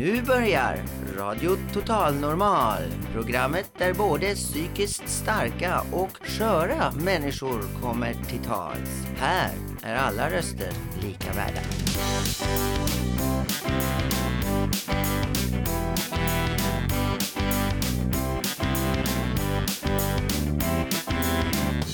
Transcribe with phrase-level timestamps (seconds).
[0.00, 0.82] Nu börjar
[1.16, 2.82] Radio Total Normal.
[3.12, 9.06] Programmet där både psykiskt starka och sköra människor kommer till tals.
[9.16, 9.50] Här
[9.82, 11.60] är alla röster lika värda.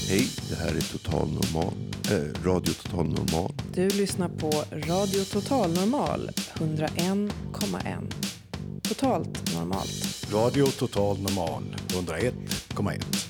[0.08, 1.74] Hej, det här är Total Normal,
[2.10, 3.52] Radio Total Normal.
[3.74, 8.12] Du lyssnar på Radio Total Normal 101,1.
[8.88, 10.26] Totalt normalt.
[10.32, 13.25] Radio Total Normal 101,1.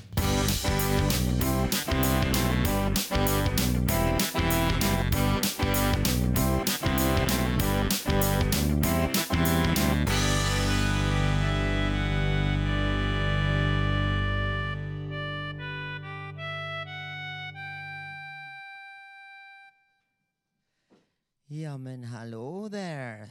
[21.76, 23.30] Ja men hallå där.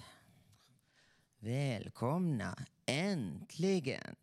[1.40, 4.16] Välkomna, äntligen.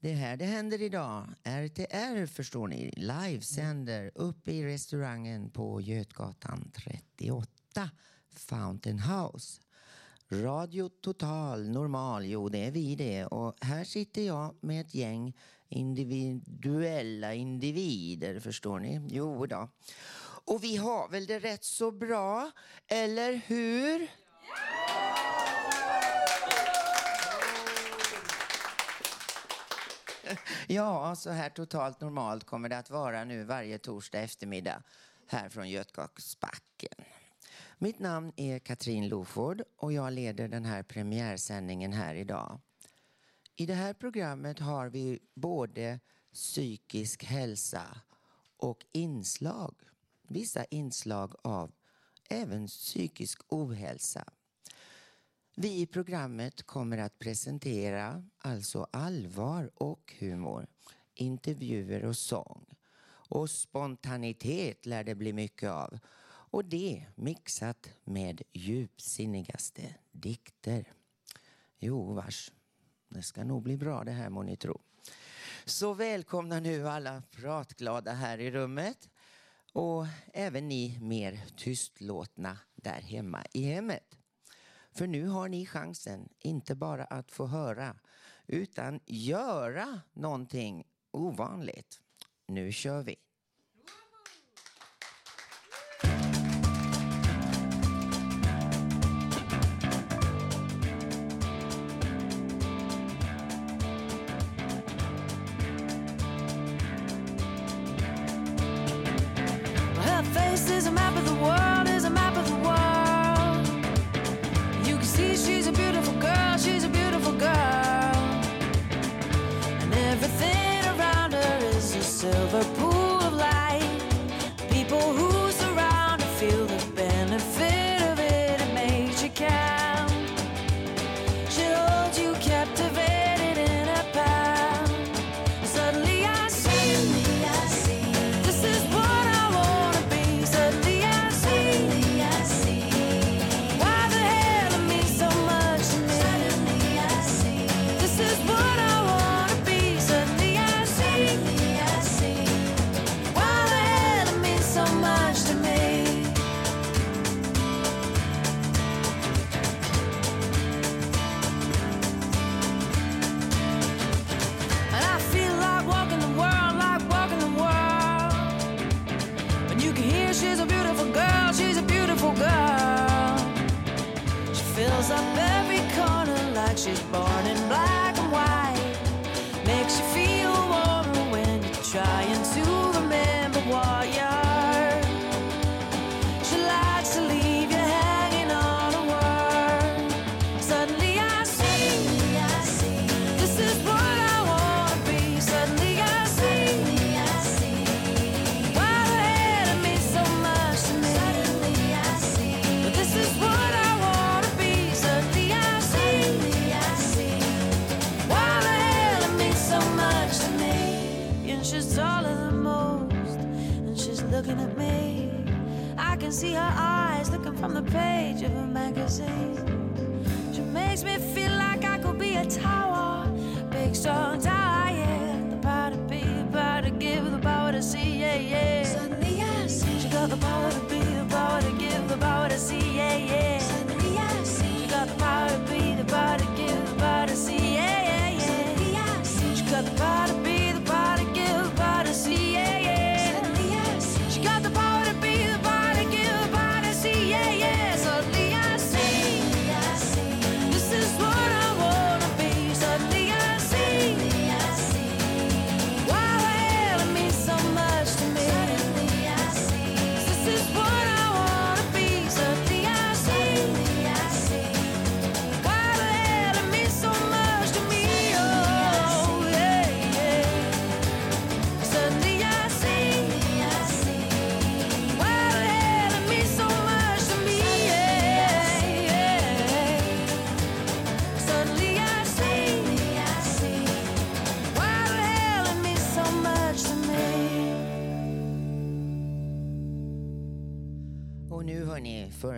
[0.00, 1.28] Det här det händer idag.
[1.44, 7.90] RTR förstår ni, livesänder uppe i restaurangen på Götgatan 38,
[8.30, 9.60] Fountain House.
[10.28, 13.26] Radio Total Normal, jo det är vi det.
[13.26, 15.34] Och här sitter jag med ett gäng
[15.68, 19.08] individuella individer, förstår ni.
[19.10, 19.68] Jo då.
[20.46, 22.50] Och vi har väl det rätt så bra,
[22.88, 24.08] eller hur?
[30.68, 34.82] Ja, så här totalt normalt kommer det att vara nu varje torsdag eftermiddag
[35.26, 37.04] här från Götgatsbacken.
[37.78, 42.60] Mitt namn är Katrin Loford och jag leder den här premiärsändningen här idag.
[43.56, 46.00] I det här programmet har vi både
[46.32, 48.00] psykisk hälsa
[48.56, 49.74] och inslag,
[50.28, 51.72] vissa inslag av
[52.28, 54.24] även psykisk ohälsa.
[55.56, 60.66] Vi i programmet kommer att presentera alltså allvar och humor,
[61.14, 62.66] intervjuer och sång.
[63.28, 65.98] Och spontanitet lär det bli mycket av.
[66.28, 70.92] Och det mixat med djupsinnigaste dikter.
[71.78, 72.52] Jo, vars.
[73.08, 74.80] Det ska nog bli bra det här må ni tro.
[75.64, 79.08] Så välkomna nu alla pratglada här i rummet.
[79.76, 84.18] Och även ni mer tystlåtna där hemma i hemmet.
[84.92, 87.96] För nu har ni chansen, inte bara att få höra,
[88.46, 92.00] utan göra någonting ovanligt.
[92.46, 93.25] Nu kör vi!
[110.66, 111.05] This is a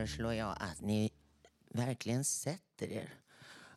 [0.08, 1.12] föreslår jag att ni
[1.70, 3.14] verkligen sätter er.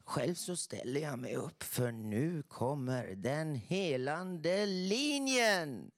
[0.03, 5.91] Själv så ställer jag mig upp för nu kommer den helande linjen.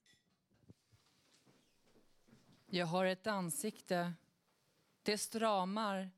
[2.66, 4.14] Jag har ett ansikte.
[5.04, 6.12] Det stramar.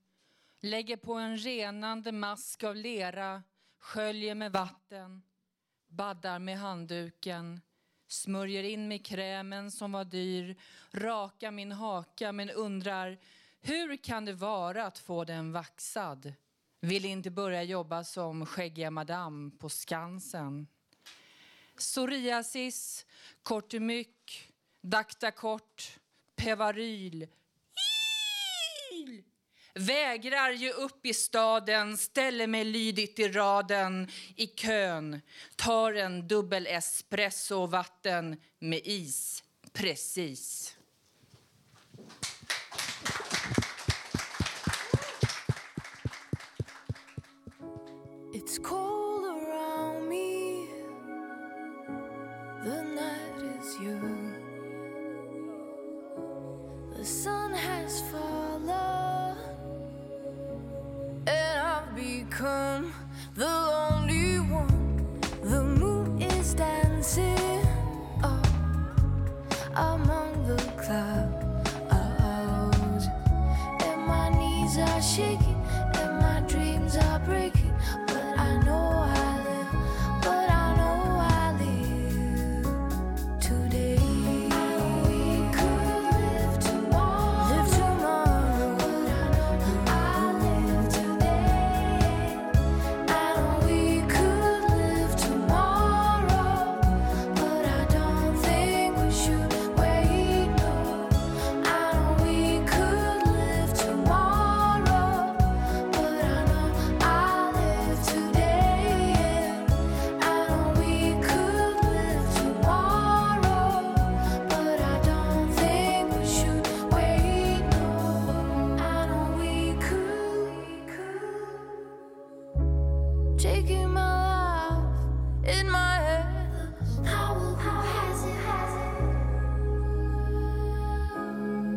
[0.60, 3.44] Lägger på en renande mask av lera.
[3.80, 5.22] Sköljer med vatten.
[5.88, 7.62] Baddar med handduken.
[8.08, 10.56] Smörjer in med krämen som var dyr.
[10.92, 13.18] Rakar min haka men undrar
[13.68, 16.34] hur kan det vara att få den vaxad?
[16.82, 20.68] Vill inte börja jobba som skäggiga madam på Skansen.
[21.78, 23.06] Psoriasis,
[23.44, 26.00] kortemyck, daktakort,
[26.36, 27.28] pevaryl.
[29.74, 35.22] Vägrar ge upp i staden, ställer mig lydigt i raden i kön.
[35.56, 40.75] Tar en dubbel espresso och vatten med is, precis.
[53.80, 54.15] you.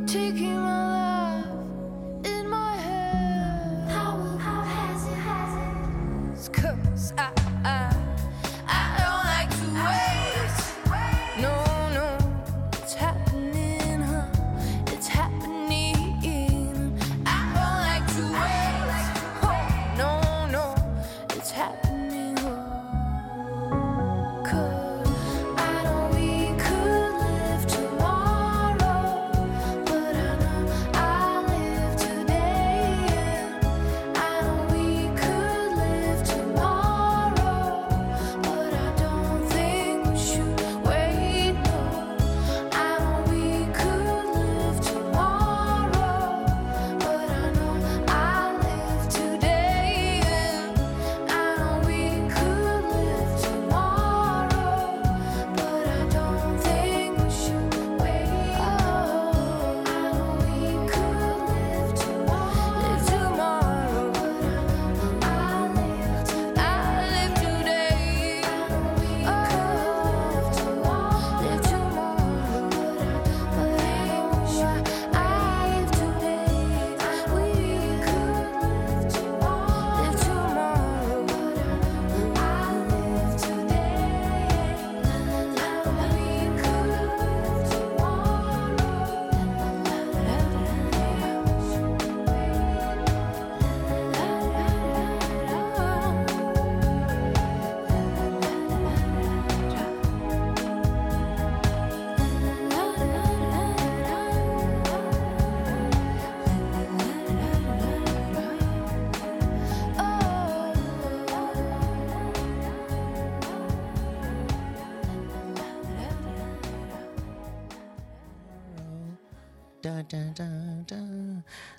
[0.08, 0.77] Taking my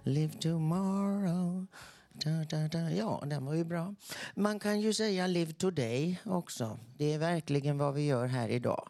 [0.04, 1.68] Live tomorrow.
[2.14, 2.92] Da, da, da.
[2.92, 3.96] Ja, den var ju bra.
[4.36, 6.80] Man kan ju säga live today också.
[6.98, 8.90] Det är verkligen vad vi gör här idag.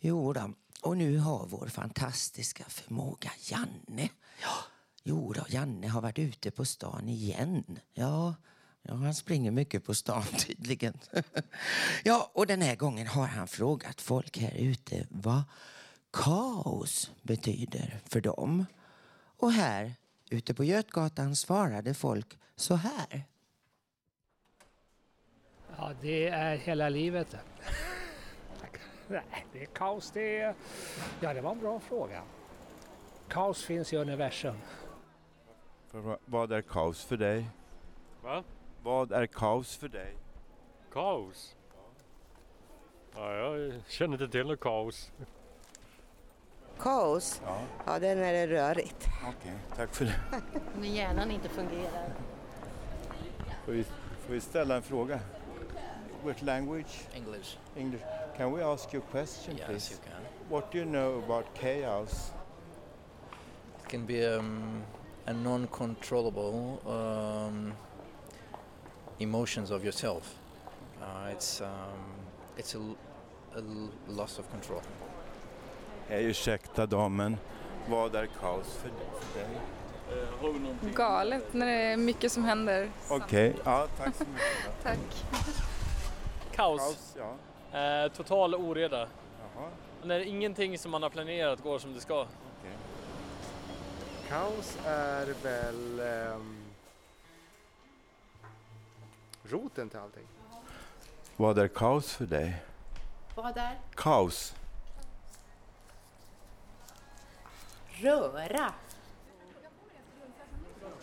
[0.00, 0.50] Jo då.
[0.82, 4.08] Och nu har vår fantastiska förmåga Janne.
[4.42, 4.54] Ja,
[5.02, 7.78] jo då, Janne har varit ute på stan igen.
[7.94, 8.34] Ja,
[8.82, 10.98] ja, han springer mycket på stan tydligen.
[12.04, 15.42] ja, och den här gången har han frågat folk här ute vad
[16.14, 18.66] kaos betyder för dem.
[19.36, 19.94] Och här
[20.30, 23.24] Ute på Götgatan svarade folk så här.
[25.76, 27.36] Ja, det är hela livet.
[29.08, 30.10] Nej, det är kaos.
[30.10, 30.54] Det är...
[31.20, 32.22] Ja, det var en bra fråga.
[33.28, 34.56] Kaos finns i universum.
[36.24, 37.46] Vad är kaos för dig?
[38.22, 38.44] Va?
[38.82, 40.16] Vad är kaos för dig?
[40.92, 41.56] Kaos?
[43.14, 45.12] Ja, jag känner inte till något kaos.
[46.78, 47.40] Kaos?
[47.46, 49.08] Ja, Ja, det är det rörigt.
[49.28, 49.52] okej.
[49.76, 50.14] Tack för det.
[50.80, 52.08] När hjärnan inte fungerar.
[53.64, 53.84] Får vi,
[54.26, 55.20] får vi ställa en fråga?
[56.24, 57.06] What language?
[57.14, 57.58] English.
[57.76, 58.04] English.
[58.36, 59.94] Can we ask you a question, Yes, please?
[59.94, 60.22] you can.
[60.50, 62.32] What do you know about chaos?
[63.84, 64.82] It can be um,
[65.26, 67.72] a non-controllable um,
[69.18, 70.34] emotions of yourself.
[71.02, 71.68] Uh, it's um,
[72.56, 72.96] it's a, l-
[73.54, 74.80] a l- loss of control.
[76.08, 77.36] Hej, ursäkta damen.
[77.88, 79.48] Vad är kaos för, för dig?
[80.94, 82.90] Galet när det är mycket som händer.
[83.10, 84.82] Okej, ja, tack så mycket.
[84.82, 84.98] Tack.
[86.54, 86.80] Kaos.
[86.80, 87.16] Kaos,
[87.72, 87.78] ja.
[87.78, 88.98] Eh, total oreda.
[88.98, 89.68] Jaha,
[90.02, 92.20] När ingenting som man har planerat går som det ska.
[92.20, 92.72] okej.
[94.28, 96.56] Kaos är väl ehm,
[99.42, 100.26] roten till allting.
[101.36, 102.62] Vad är kaos för dig?
[103.34, 104.54] Vad är Kaos.
[108.00, 108.72] Röra?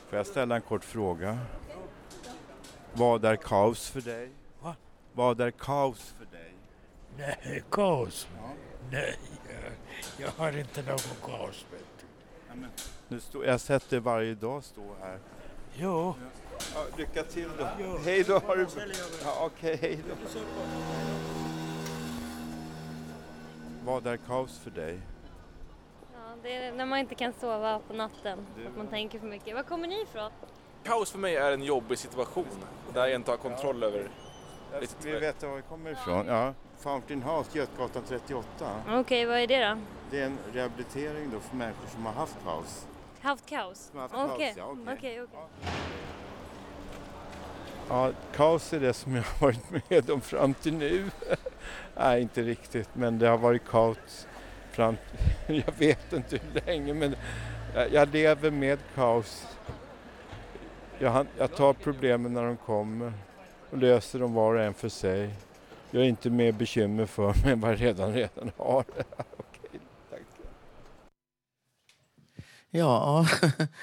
[0.10, 1.40] Får jag ställa en kort fråga?
[2.94, 4.30] Vad är kaos för dig?
[4.62, 4.76] Va?
[5.14, 6.54] Vad är kaos för dig?
[7.18, 8.28] Nej, kaos?
[8.38, 8.50] Ja.
[8.92, 9.18] Nej,
[10.18, 11.66] jag har inte någon kaos.
[12.48, 12.70] Ja, men,
[13.08, 15.20] nu står, jag har sett dig varje dag stå här.
[15.76, 16.16] Jo,
[16.76, 17.98] Ja, lycka till då.
[18.06, 18.40] Hej då.
[18.40, 18.68] Har du...
[19.24, 20.40] ja, Okej, hej då.
[23.86, 25.00] Vad är kaos för dig?
[26.44, 28.40] Ja, det är när man inte kan sova på natten.
[28.68, 29.56] Att man tänker för mycket.
[29.56, 30.32] Var kommer ni ifrån?
[30.84, 32.48] Kaos för mig är en jobbig situation
[32.94, 34.10] där jag inte har kontroll över.
[34.72, 36.28] Jag Lite vill veta var vi kommer ifrån.
[36.28, 38.48] Ja, Fountain House, Götgatan 38.
[38.90, 39.78] Okej, vad är det då?
[40.12, 42.88] Det är en rehabilitering då för människor som har haft kaos.
[43.22, 43.92] Haft kaos?
[43.94, 44.94] Okej, ja, okej.
[44.98, 45.40] okej, okej.
[47.90, 51.12] Ja, kaos är det som jag har varit med om fram till nu.
[51.96, 54.28] Nej, inte riktigt, men det har varit kaos
[54.82, 54.98] fram
[55.48, 57.16] Jag vet inte hur länge, men
[57.76, 59.48] jag, jag lever med kaos.
[61.00, 63.14] Jag, jag tar problemen när de kommer
[63.70, 65.34] och löser dem var och en för sig.
[65.92, 68.80] Jag är inte mer bekymmer för mig än vad jag redan, redan har.
[69.38, 70.22] Okej, tack.
[72.70, 73.26] Ja,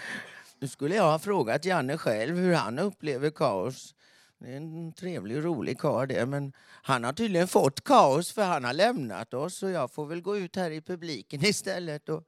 [0.60, 3.94] nu skulle jag ha frågat Janne själv hur han upplever kaos.
[4.38, 6.52] Det är en trevlig och rolig karl det, men
[6.82, 10.36] han har tydligen fått kaos för han har lämnat oss så jag får väl gå
[10.36, 12.24] ut här i publiken istället och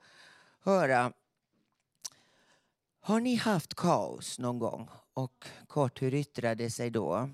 [0.61, 1.13] höra.
[3.01, 4.89] Har ni haft kaos någon gång?
[5.15, 7.31] Och kort, hur yttrade det sig då?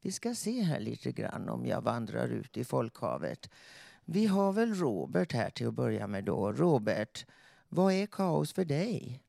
[0.00, 3.50] Vi ska se här lite grann om jag vandrar ut i folkhavet.
[4.04, 6.52] Vi har väl Robert här till att börja med då.
[6.52, 7.26] Robert,
[7.68, 9.22] vad är kaos för dig?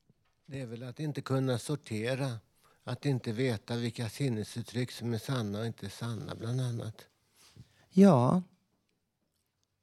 [0.46, 2.38] Det är väl att inte kunna sortera.
[2.90, 7.06] Att inte veta vilka sinnesuttryck som är sanna och inte sanna, bland annat.
[7.90, 8.42] Ja,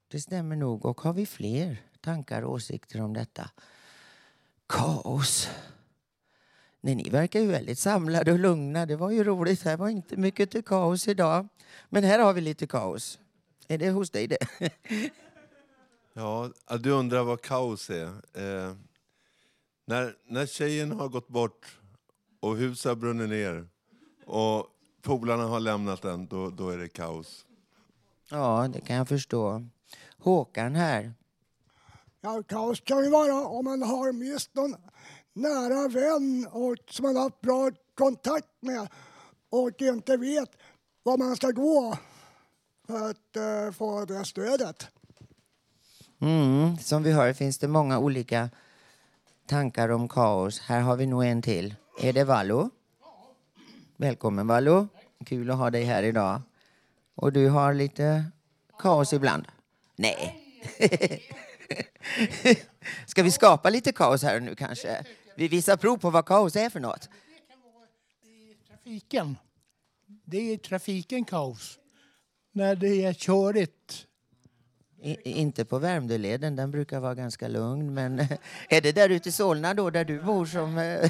[0.08, 0.86] det stämmer nog.
[0.86, 3.50] Och har vi fler tankar och åsikter om detta?
[4.68, 5.50] Kaos.
[6.82, 8.86] Nej, ni verkar ju väldigt samlade och lugna.
[8.86, 9.64] Det var ju roligt.
[9.64, 11.48] Det var inte mycket till kaos idag.
[11.90, 13.20] Men här har vi lite kaos.
[13.68, 14.48] Är det hos dig det?
[16.14, 18.08] Ja, ja, du undrar vad kaos är.
[18.34, 18.76] Eh,
[19.86, 21.80] när, när tjejen har gått bort
[22.40, 23.68] och huset har brunnit ner
[24.26, 24.68] och
[25.02, 27.46] polarna har lämnat den, då, då är det kaos.
[28.30, 29.68] Ja, det kan jag förstå.
[30.18, 31.14] Håkan här.
[32.22, 34.76] Ja, kaos kan ju vara om man har mist någon
[35.34, 38.88] nära vän och som man har haft bra kontakt med
[39.50, 40.50] och inte vet
[41.04, 41.98] var man ska gå
[42.88, 44.88] för att eh, få det stödet.
[46.22, 48.50] Mm, som vi hör finns det många olika
[49.48, 50.60] tankar om kaos.
[50.60, 51.76] Här har vi nog en till.
[52.00, 52.70] Är det Vallo?
[53.96, 54.88] Välkommen Vallo.
[55.26, 56.42] Kul att ha dig här idag.
[57.16, 58.26] Och du har lite
[58.80, 59.48] kaos ibland?
[59.96, 60.44] Nej.
[63.06, 65.06] Ska vi skapa lite kaos här nu kanske?
[65.36, 67.10] Vi visar prov på vad kaos är för något.
[68.68, 69.38] Trafiken.
[70.26, 71.80] Det är trafiken kaos.
[72.52, 74.07] När det är körigt.
[75.02, 77.94] I, inte på Värmdöleden, den brukar vara ganska lugn.
[77.94, 78.20] Men
[78.70, 80.78] är det där ute i Solna då, där du bor som...
[80.78, 81.10] Eh, eh,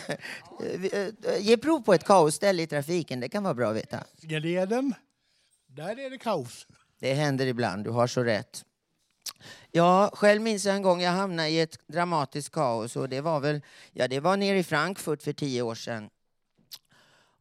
[0.94, 4.04] eh, ge prov på ett kaosställe i trafiken, det kan vara bra att veta.
[4.22, 4.94] Leden,
[5.68, 6.68] där är det kaos.
[7.00, 8.66] Det händer ibland, du har så rätt.
[9.72, 12.96] Ja, själv minns jag en gång jag hamnade i ett dramatiskt kaos.
[12.96, 13.62] Och det var väl,
[13.94, 16.10] ja det var nere i Frankfurt för tio år sedan.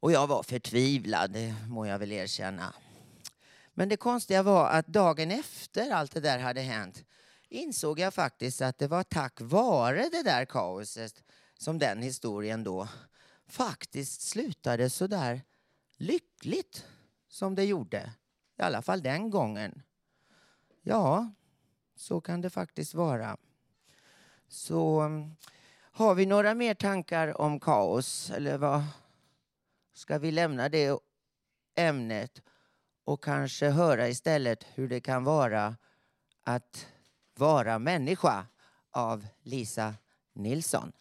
[0.01, 2.75] Och jag var förtvivlad, det må jag väl erkänna.
[3.79, 7.05] Men det konstiga var att dagen efter allt det där hade hänt
[7.49, 11.25] insåg jag faktiskt att det var tack vare det där kaoset
[11.59, 12.89] som den historien då
[13.47, 15.43] faktiskt slutade så där
[15.97, 16.87] lyckligt
[17.29, 18.13] som det gjorde.
[18.59, 19.83] I alla fall den gången.
[20.83, 21.31] Ja,
[21.97, 23.37] så kan det faktiskt vara.
[24.49, 25.37] Så mm,
[25.79, 28.31] har vi några mer tankar om kaos?
[28.31, 28.85] Eller vad?
[29.93, 30.99] Ska vi lämna det
[31.75, 32.43] ämnet?
[33.07, 35.77] och kanske höra istället hur det kan vara
[36.45, 36.87] att
[37.39, 38.47] vara människa
[38.91, 39.95] av Lisa
[40.35, 40.93] Nilsson.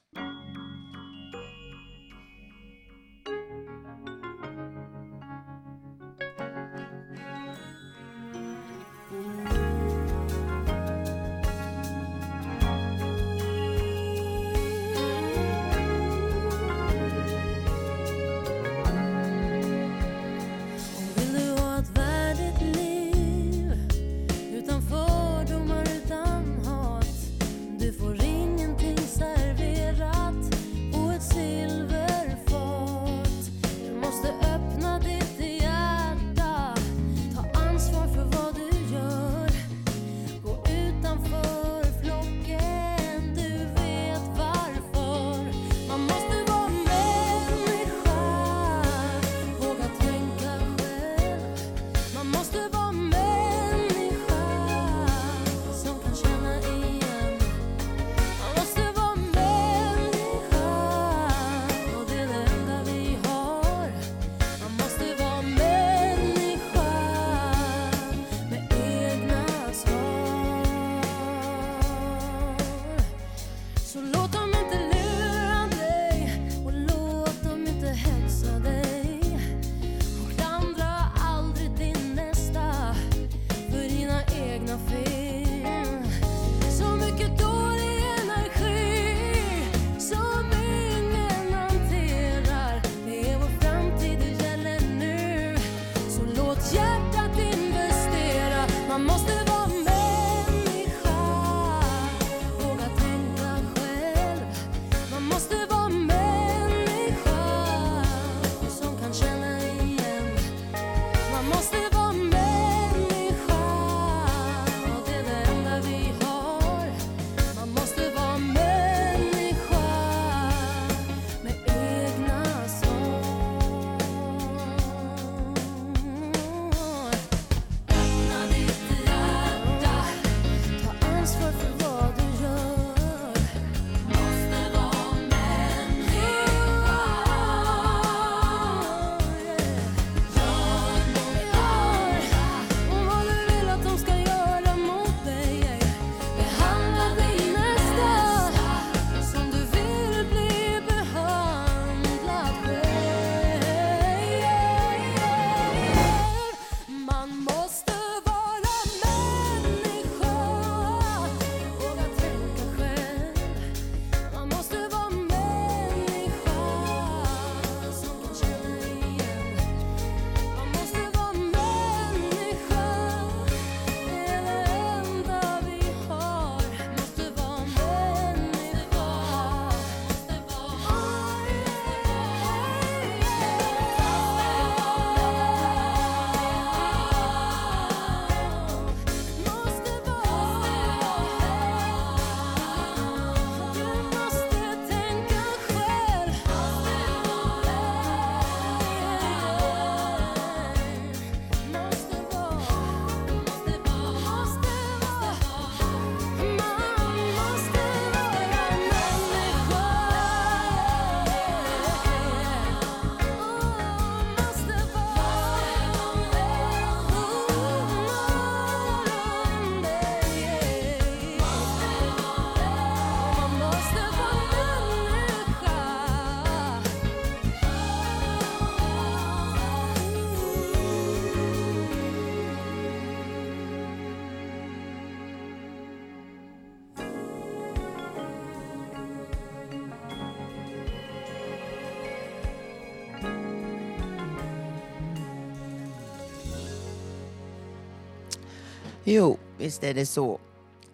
[249.08, 250.39] Jo, visst är det så.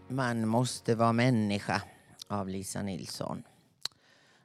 [0.08, 1.82] Man måste vara människa
[2.28, 3.44] av Lisa Nilsson.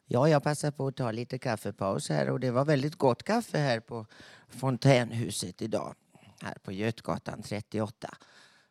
[0.07, 3.59] Ja, jag passar på att ta lite kaffepaus här och det var väldigt gott kaffe
[3.59, 4.07] här på
[4.49, 5.95] Fontänhuset idag.
[6.43, 8.09] Här på Götgatan 38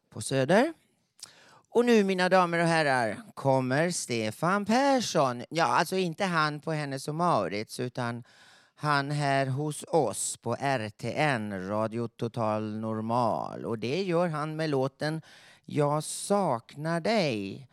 [0.09, 0.73] på Söder.
[1.69, 5.43] Och nu mina damer och herrar kommer Stefan Persson.
[5.49, 8.23] Ja, alltså inte han på Hennes och Maurits utan
[8.85, 13.65] han här hos oss på RTN, Radio Total Normal.
[13.65, 15.21] Och det gör han med låten
[15.65, 17.67] Jag saknar dig.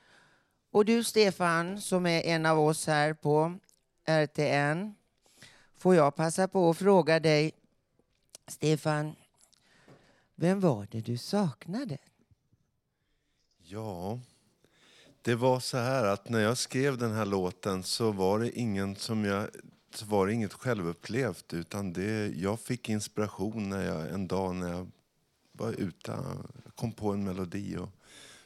[0.71, 3.59] Och du Stefan, som är en av oss här på
[4.05, 4.95] RTN,
[5.77, 7.53] får jag passa på att fråga dig,
[8.47, 9.15] Stefan,
[10.35, 11.99] vem var det du saknade?
[13.59, 14.21] Ja,
[15.23, 18.97] det var så här att när jag skrev den här låten så var det ingen
[18.97, 19.49] som jag
[20.03, 24.91] var det inget självupplevt utan det, jag fick inspiration när jag, en dag när jag
[25.53, 26.19] var ute,
[26.75, 27.89] kom på en melodi och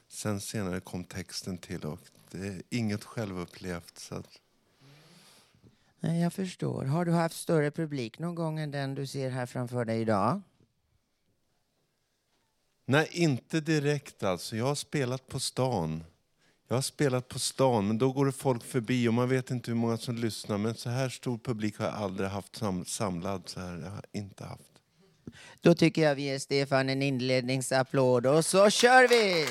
[0.08, 3.98] sen senare kom texten till och det är inget självupplevt.
[3.98, 4.40] Så att,
[6.00, 6.84] Nej, jag förstår.
[6.84, 10.42] Har du haft större publik någon gång än den du ser här framför dig idag?
[12.84, 14.56] Nej, inte direkt alltså.
[14.56, 16.04] Jag har spelat på stan.
[16.68, 19.70] Jag har spelat på stan, men då går det folk förbi och man vet inte
[19.70, 20.58] hur många som lyssnar.
[20.58, 23.78] Men så här stor publik har jag aldrig haft samlad så här.
[23.84, 24.62] Jag har inte haft.
[25.60, 29.46] Då tycker jag vi ger Stefan en inledningsapplåd och så kör vi!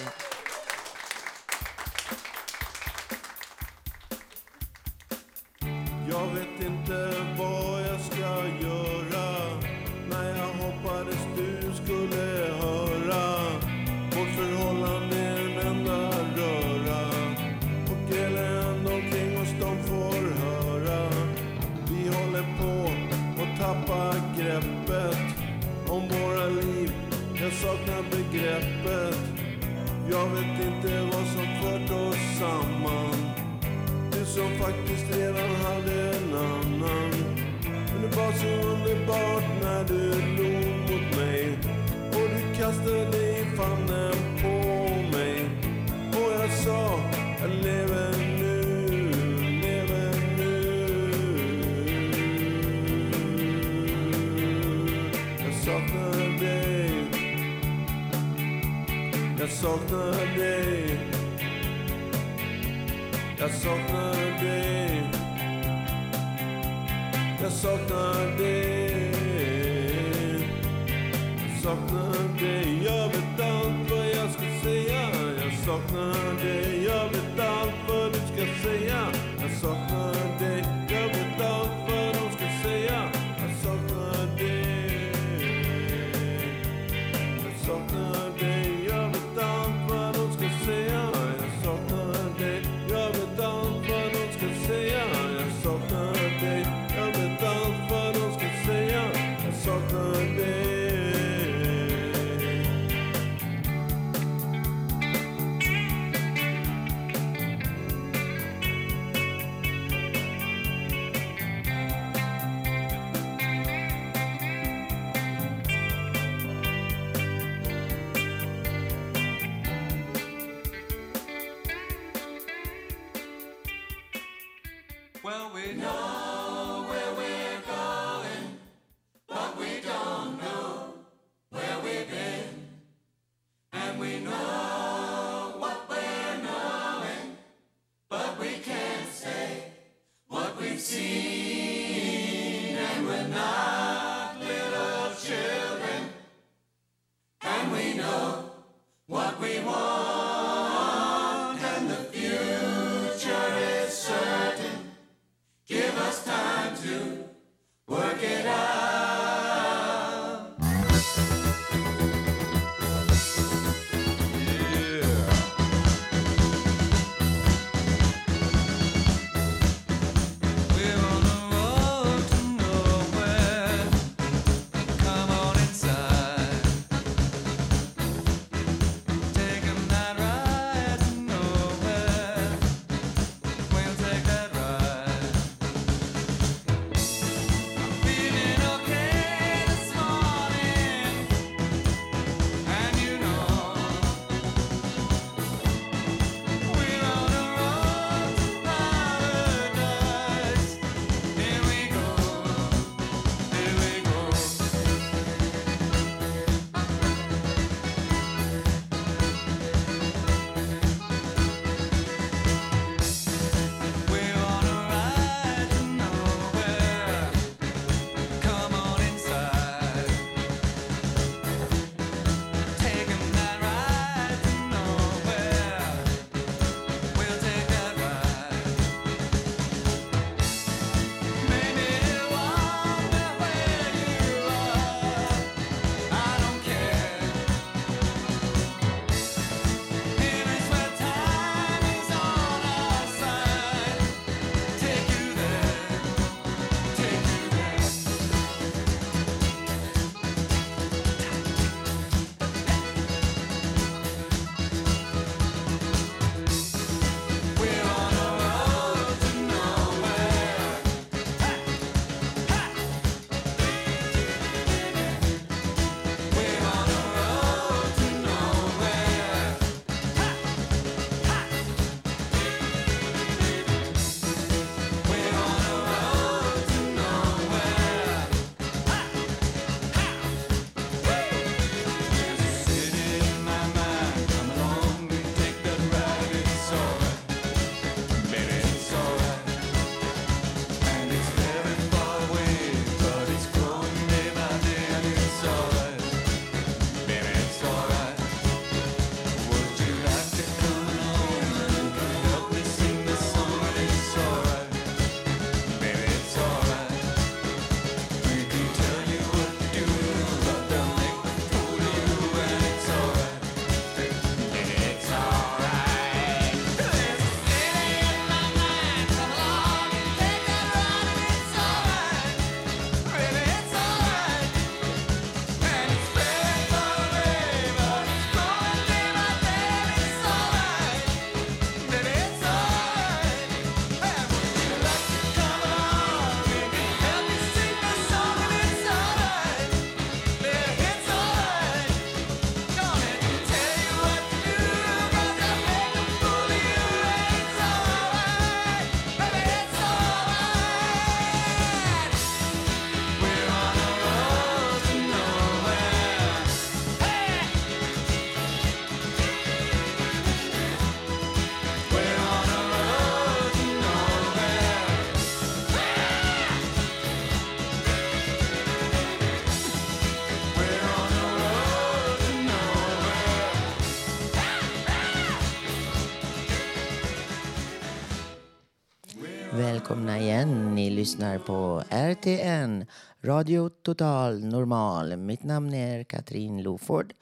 [379.85, 380.75] Välkomna igen.
[380.75, 382.85] Ni lyssnar på RTN,
[383.23, 385.17] Radio Total Normal.
[385.17, 387.13] Mitt namn är Katrin Loford.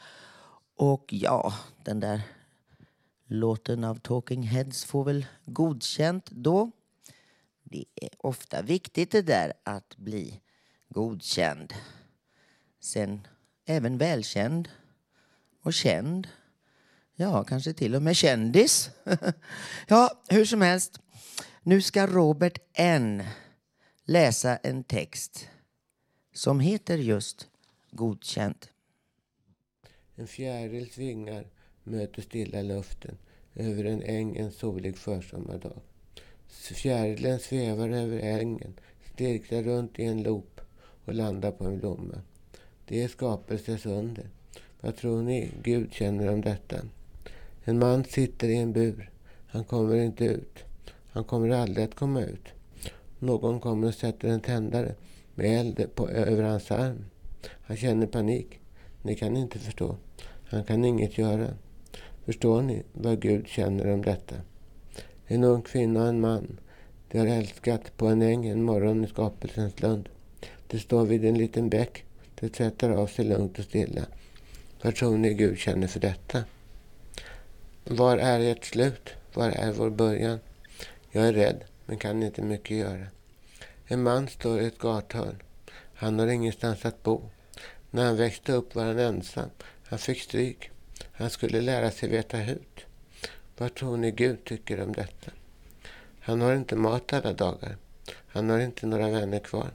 [0.78, 2.22] Och ja, den där
[3.28, 6.72] låten av Talking Heads får väl godkänt då.
[7.64, 10.42] Det är ofta viktigt det där att bli
[10.90, 11.74] godkänd.
[12.82, 13.28] Sen
[13.66, 14.70] även välkänd
[15.64, 16.28] och känd.
[17.16, 18.90] Ja, kanske till och med kändis.
[19.88, 21.00] ja, hur som helst.
[21.66, 23.24] Nu ska Robert N
[24.06, 25.50] läsa en text
[26.34, 27.48] som heter just
[27.92, 28.66] Godkänd.
[30.16, 31.48] En fjärils vingar
[31.84, 33.18] möter stilla luften
[33.56, 35.82] över en äng en solig försommardag.
[36.48, 38.74] Fjärilen svävar över ängen,
[39.14, 40.62] stirklar runt i en loop
[41.06, 42.22] och landar på en blomma.
[42.88, 44.30] Det är skapelsens under.
[44.82, 46.78] Vad tror ni Gud känner om detta?
[47.64, 49.12] En man sitter i en bur.
[49.48, 50.63] Han kommer inte ut.
[51.14, 52.48] Han kommer aldrig att komma ut.
[53.20, 54.96] Någon kommer och sätter en tändare
[55.36, 57.06] med eld på, över hans arm.
[57.62, 58.60] Han känner panik.
[59.02, 59.96] Ni kan inte förstå.
[60.46, 61.48] Han kan inget göra.
[62.26, 64.36] Förstår ni vad Gud känner om detta?
[65.26, 66.60] En ung kvinna och en man.
[67.12, 70.10] De har älskat på en äng en morgon i skapelsens lund.
[70.68, 72.04] De står vid en liten bäck.
[72.40, 74.06] De tvättar av sig lugnt och stilla.
[74.82, 76.44] Vad tror ni Gud känner för detta?
[77.86, 79.10] Var är ert slut?
[79.34, 80.40] Var är vår början?
[81.16, 83.08] Jag är rädd, men kan inte mycket göra.
[83.86, 85.42] En man står i ett gathörn.
[85.94, 87.30] Han har ingenstans att bo.
[87.92, 89.50] När han växte upp var han ensam.
[89.86, 90.72] Han fick stryk.
[91.12, 92.80] Han skulle lära sig veta hut.
[93.58, 95.32] Vad tror ni Gud tycker om detta?
[96.20, 97.78] Han har inte mat alla dagar.
[98.28, 99.70] Han har inte några vänner kvar.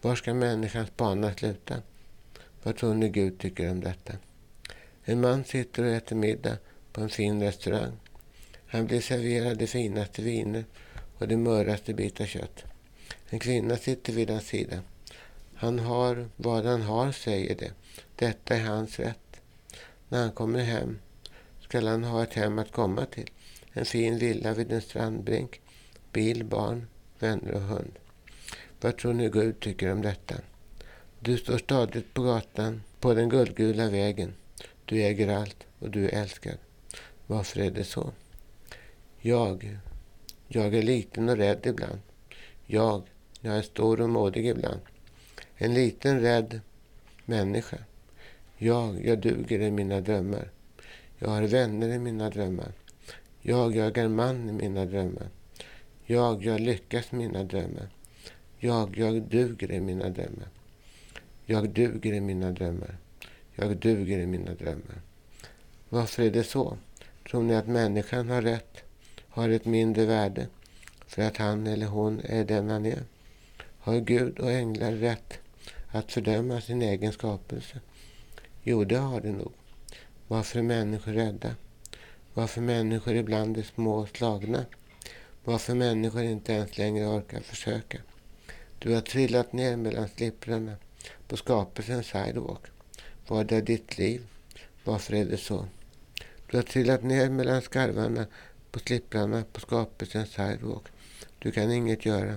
[0.00, 1.82] Var ska människans bana sluta?
[2.62, 4.12] Vad tror ni Gud tycker om detta?
[5.04, 6.58] En man sitter och äter middag
[6.92, 7.92] på en fin restaurang.
[8.66, 10.64] Han blir serverad de finaste viner
[11.18, 12.64] och det möraste bitar kött.
[13.30, 14.80] En kvinna sitter vid hans sida.
[15.54, 17.72] Han har vad han har, säger det.
[18.16, 19.40] Detta är hans rätt.
[20.08, 20.98] När han kommer hem
[21.60, 23.30] skall han ha ett hem att komma till.
[23.72, 25.60] En fin villa vid en strandbrink.
[26.12, 26.86] Bil, barn,
[27.18, 27.92] vänner och hund.
[28.80, 30.34] Vad tror ni Gud tycker om detta?
[31.20, 34.34] Du står stadigt på gatan, på den guldgula vägen.
[34.84, 36.58] Du äger allt och du är älskad.
[37.26, 38.12] Varför är det så?
[39.26, 39.78] Jag,
[40.48, 42.00] jag är liten och rädd ibland.
[42.66, 43.02] Jag,
[43.40, 44.80] jag är stor och modig ibland.
[45.56, 46.60] En liten rädd
[47.24, 47.76] människa.
[48.56, 50.50] Jag, jag duger i mina drömmar.
[51.18, 52.72] Jag har vänner i mina drömmar.
[53.40, 55.28] Jag, jag är man i mina drömmar.
[56.04, 57.88] Jag, jag lyckas i mina drömmar.
[58.58, 60.48] Jag, jag duger i mina drömmar.
[61.46, 62.96] Jag duger i mina drömmar.
[63.54, 65.00] Jag duger i mina drömmar.
[65.88, 66.76] Varför är det så?
[67.30, 68.85] Tror ni att människan har rätt,
[69.36, 70.46] har ett mindre värde
[71.06, 73.02] för att han eller hon är den han är?
[73.78, 75.38] Har Gud och änglar rätt
[75.88, 77.80] att fördöma sin egen skapelse?
[78.62, 79.52] Jo, det har de nog.
[80.28, 81.54] Varför är människor rädda?
[82.34, 84.64] Varför människor ibland är små och slagna?
[85.44, 87.98] Varför människor inte ens längre orkar försöka?
[88.78, 90.76] Du har trillat ner mellan slipprarna
[91.28, 92.62] på skapelsens sidewalk.
[93.26, 94.26] Vad är ditt liv?
[94.84, 95.66] Varför är det så?
[96.50, 98.26] Du har trillat ner mellan skarvarna
[98.76, 100.84] på slipprarna på skapelsens sidewalk.
[101.38, 102.36] Du kan inget göra.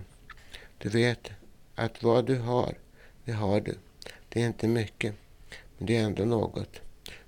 [0.77, 1.29] Du vet
[1.75, 2.73] att vad du har,
[3.25, 3.75] det har du.
[4.29, 5.15] Det är inte mycket,
[5.77, 6.79] men det är ändå något.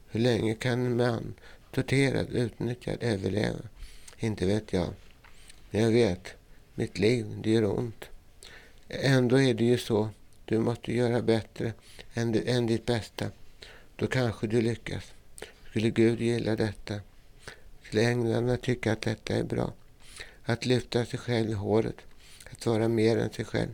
[0.09, 1.33] Hur länge kan en man,
[1.71, 3.59] torterad, utnyttjad, överleva?
[4.17, 4.93] Inte vet jag.
[5.71, 6.27] Men jag vet,
[6.75, 8.05] mitt liv, det gör ont.
[8.87, 10.09] Ändå är det ju så.
[10.45, 11.73] Du måste göra bättre
[12.13, 13.25] än, än ditt bästa.
[13.95, 15.13] Då kanske du lyckas.
[15.69, 16.99] Skulle Gud gilla detta?
[17.91, 19.73] Skulle änglarna tycka att detta är bra?
[20.43, 21.95] Att lyfta sig själv i håret,
[22.51, 23.69] att vara mer än sig själv.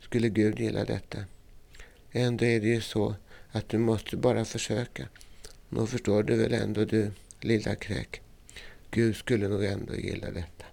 [0.00, 1.18] Skulle Gud gilla detta?
[2.12, 3.14] Ändå är det ju så
[3.52, 5.08] att du måste bara försöka.
[5.68, 8.20] Nog förstår du väl ändå du, lilla kräk.
[8.90, 10.64] Gud skulle nog ändå gilla detta.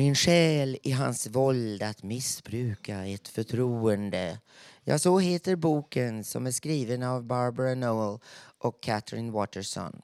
[0.00, 4.38] Min själ i hans våld att missbruka ett förtroende.
[4.84, 8.18] Ja, så heter boken som är skriven av Barbara Noel
[8.58, 10.02] och Catherine Watterson.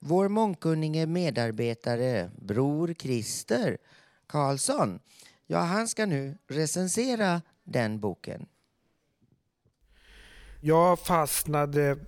[0.00, 3.78] Vår mångkunnige medarbetare, bror Christer
[4.26, 5.00] Karlsson,
[5.46, 8.46] ja, han ska nu recensera den boken.
[10.60, 11.98] Jag fastnade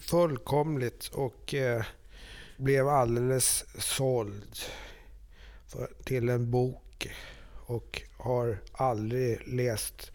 [0.00, 1.84] fullkomligt och eh,
[2.56, 4.58] blev alldeles såld
[5.76, 7.08] för, till en bok
[7.66, 10.12] och har aldrig läst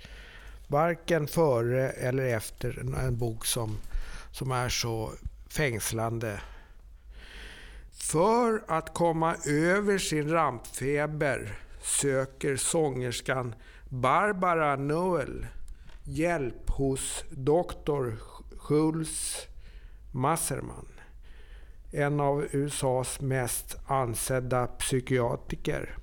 [0.68, 3.78] varken före eller efter en, en bok som,
[4.32, 5.12] som är så
[5.50, 6.42] fängslande.
[7.92, 13.56] För att komma över sin rampfeber söker sångerskan
[13.90, 15.48] Barbara Noel
[16.04, 18.18] hjälp hos doktor
[18.58, 19.48] Schultz
[20.12, 20.91] Masserman.
[21.94, 25.98] En av USAs mest ansedda psykiatriker.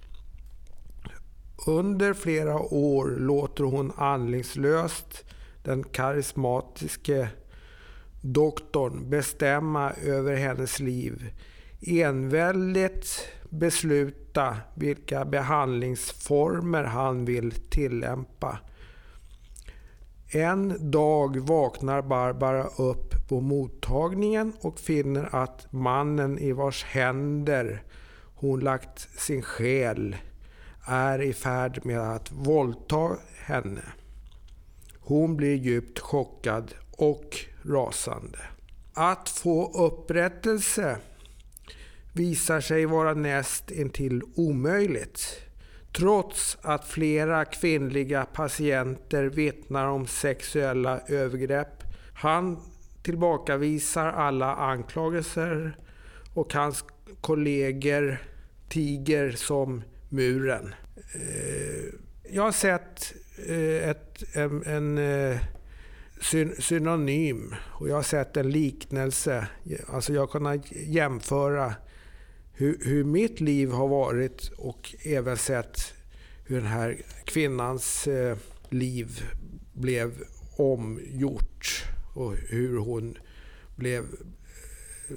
[1.67, 5.25] Under flera år låter hon andningslöst
[5.63, 7.29] den karismatiske
[8.21, 11.35] doktorn bestämma över hennes liv.
[11.81, 18.59] Enväldigt besluta vilka behandlingsformer han vill tillämpa.
[20.31, 27.83] En dag vaknar Barbara upp på mottagningen och finner att mannen i vars händer
[28.35, 30.17] hon lagt sin själ
[30.87, 33.83] är i färd med att våldta henne.
[35.01, 38.39] Hon blir djupt chockad och rasande.
[38.95, 40.97] Att få upprättelse
[42.13, 45.48] visar sig vara näst intill omöjligt.
[45.93, 51.83] Trots att flera kvinnliga patienter vittnar om sexuella övergrepp.
[52.15, 52.59] Han
[53.03, 55.77] tillbakavisar alla anklagelser
[56.35, 56.85] och hans
[57.21, 58.19] kollegor
[58.69, 60.75] tiger som muren.
[61.15, 61.95] Eh,
[62.31, 63.15] jag har sett
[63.49, 65.39] eh, ett, en, en eh,
[66.59, 69.49] synonym och jag har sett en liknelse.
[69.87, 71.75] Alltså jag har kunnat jämföra
[72.59, 75.95] hur, hur mitt liv har varit och även sett
[76.45, 78.37] hur den här kvinnans eh,
[78.69, 79.23] liv
[79.73, 80.13] blev
[80.57, 81.85] omgjort
[82.15, 83.19] och hur hon
[83.77, 85.17] blev eh,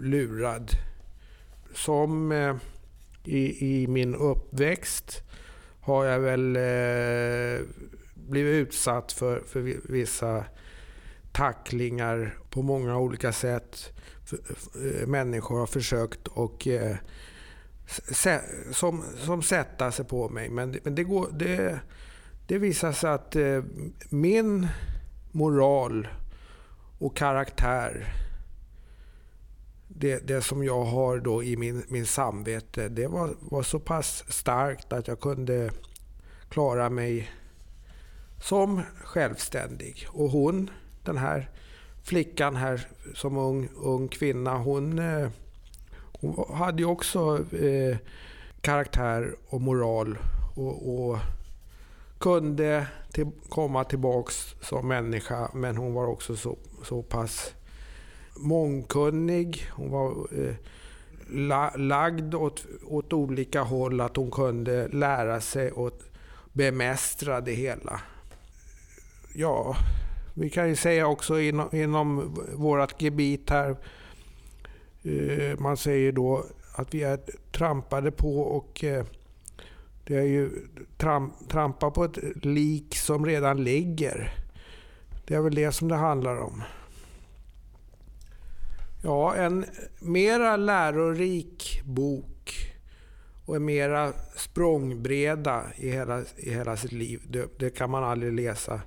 [0.00, 0.70] lurad.
[1.74, 2.56] Som eh,
[3.24, 5.22] i, i, min uppväxt
[5.80, 7.66] har jag väl eh,
[8.14, 9.60] blivit utsatt för, för
[9.92, 10.44] vissa
[11.36, 13.92] tacklingar på många olika sätt.
[14.74, 16.96] Eh, människor har försökt och eh,
[18.72, 20.50] som, som sätta sig på mig.
[20.50, 21.80] Men, men det, går, det,
[22.46, 23.62] det visar sig att eh,
[24.08, 24.68] min
[25.32, 26.08] moral
[26.98, 28.14] och karaktär
[29.88, 34.24] det, det som jag har då i min, min samvete, det var, var så pass
[34.28, 35.70] starkt att jag kunde
[36.48, 37.30] klara mig
[38.42, 40.06] som självständig.
[40.08, 40.70] Och hon,
[41.06, 41.50] den här
[42.02, 45.28] flickan här som ung, ung kvinna, hon, eh,
[46.20, 47.96] hon hade ju också eh,
[48.60, 50.18] karaktär och moral
[50.56, 51.18] och, och
[52.18, 55.50] kunde till, komma tillbaks som människa.
[55.54, 57.54] Men hon var också så, så pass
[58.36, 59.66] mångkunnig.
[59.70, 60.54] Hon var eh,
[61.30, 65.92] la, lagd åt, åt olika håll, att hon kunde lära sig och
[66.52, 68.00] bemästra det hela.
[69.34, 69.76] Ja,
[70.38, 73.76] vi kan ju säga också inom, inom vårt gebit här,
[75.02, 77.20] eh, man säger då att vi är
[77.52, 79.04] trampade på och eh,
[80.04, 80.50] det är ju
[80.96, 84.34] tramp, trampa på ett lik som redan ligger.
[85.26, 86.62] Det är väl det som det handlar om.
[89.02, 89.64] Ja, en
[90.00, 92.72] mera lärorik bok
[93.44, 97.22] och en mera språngbreda i hela, i hela sitt liv.
[97.28, 98.80] Det, det kan man aldrig läsa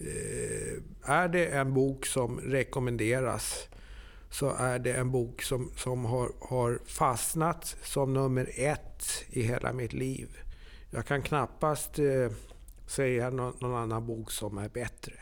[0.00, 3.68] Eh, är det en bok som rekommenderas
[4.30, 9.72] så är det en bok som, som har, har fastnat som nummer ett i hela
[9.72, 10.28] mitt liv.
[10.90, 12.30] Jag kan knappast eh,
[12.86, 15.12] säga någon, någon annan bok som är bättre.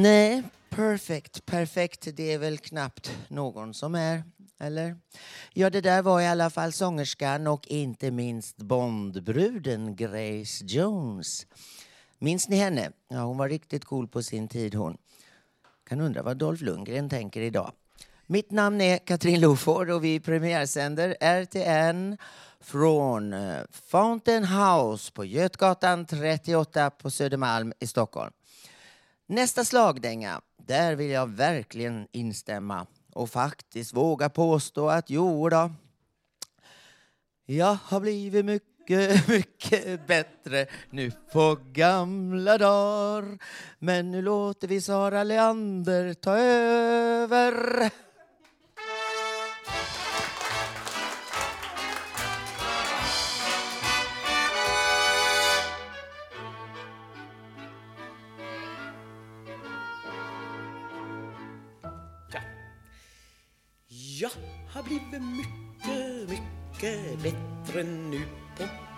[0.00, 4.22] Nej, perfect, perfekt, det är väl knappt någon som är,
[4.58, 4.96] eller?
[5.52, 11.46] Ja, det där var i alla fall sångerskan och inte minst Bondbruden Grace Jones.
[12.18, 12.90] Minns ni henne?
[13.08, 14.96] Ja, hon var riktigt cool på sin tid hon.
[15.88, 17.72] Kan undra vad Dolph Lundgren tänker idag.
[18.26, 22.16] Mitt namn är Katrin Loford och vi premiärsänder RTN
[22.60, 28.32] från eh, Fountain House på Götgatan 38 på Södermalm i Stockholm.
[29.30, 35.70] Nästa slagdänga, där vill jag verkligen instämma och faktiskt våga påstå att jo då,
[37.46, 43.38] jag har blivit mycket, mycket bättre nu på gamla dagar.
[43.78, 47.90] Men nu låter vi Sara Leander ta över.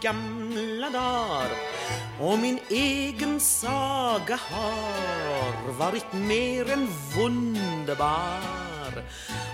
[0.01, 1.49] Gamla dar.
[2.21, 9.05] Och min egen saga har varit mer än wunderbar.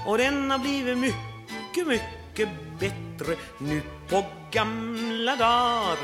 [0.07, 5.97] Och den har blivit mycket, mycket bättre nu på gamla dar.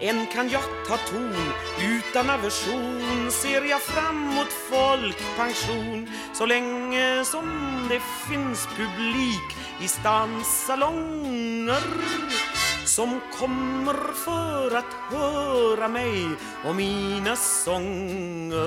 [0.00, 6.08] Än kan jag ta ton utan aversion ser jag fram mot folkpension.
[6.34, 7.46] Så länge som
[7.88, 11.82] det finns publik i stans salonger
[12.84, 16.28] som kommer för att höra mig
[16.64, 18.64] och mina sånger.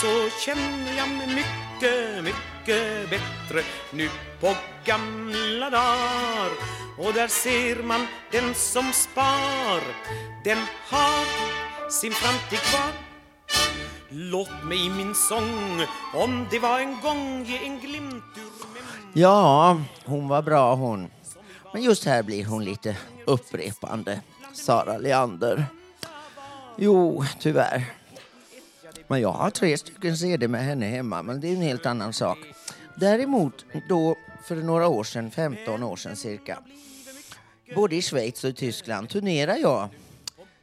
[0.00, 3.62] Så känner jag mig mycket, mycket bättre
[3.92, 4.08] nu
[4.40, 4.54] på
[4.84, 6.50] gamla dagar.
[6.98, 9.80] Och där ser man den som spar
[10.44, 10.58] den
[10.90, 11.26] har
[11.90, 12.92] sin framtid kvar.
[14.08, 19.22] Låt mig i min sång om det var en gång ge en glimt ur min...
[19.22, 21.10] Ja, hon var bra hon.
[21.72, 22.96] Men just här blir hon lite
[23.26, 24.20] upprepande.
[24.52, 25.64] Sara Leander.
[26.76, 27.92] Jo, tyvärr.
[29.08, 32.12] Men jag har tre stycken CD med henne hemma, men det är en helt annan
[32.12, 32.38] sak.
[32.96, 36.58] Däremot, då för några år sedan, 15 år sedan cirka,
[37.74, 39.88] både i Schweiz och i Tyskland turnerar jag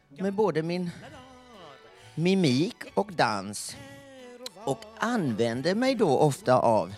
[0.09, 0.89] med både min
[2.15, 3.75] mimik och dans
[4.63, 6.93] och använder mig då ofta av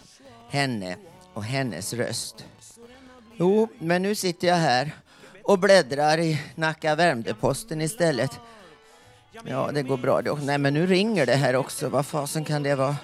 [0.50, 0.98] henne
[1.34, 2.46] och hennes röst.
[3.40, 4.92] Jo, men nu sitter jag här
[5.44, 8.40] och bläddrar i Nacka Värmdö-Posten istället.
[9.44, 10.40] Ja, det går bra då.
[10.42, 11.90] Nej, men nu ringer det här också.
[11.90, 12.96] Vad fasen kan det vara?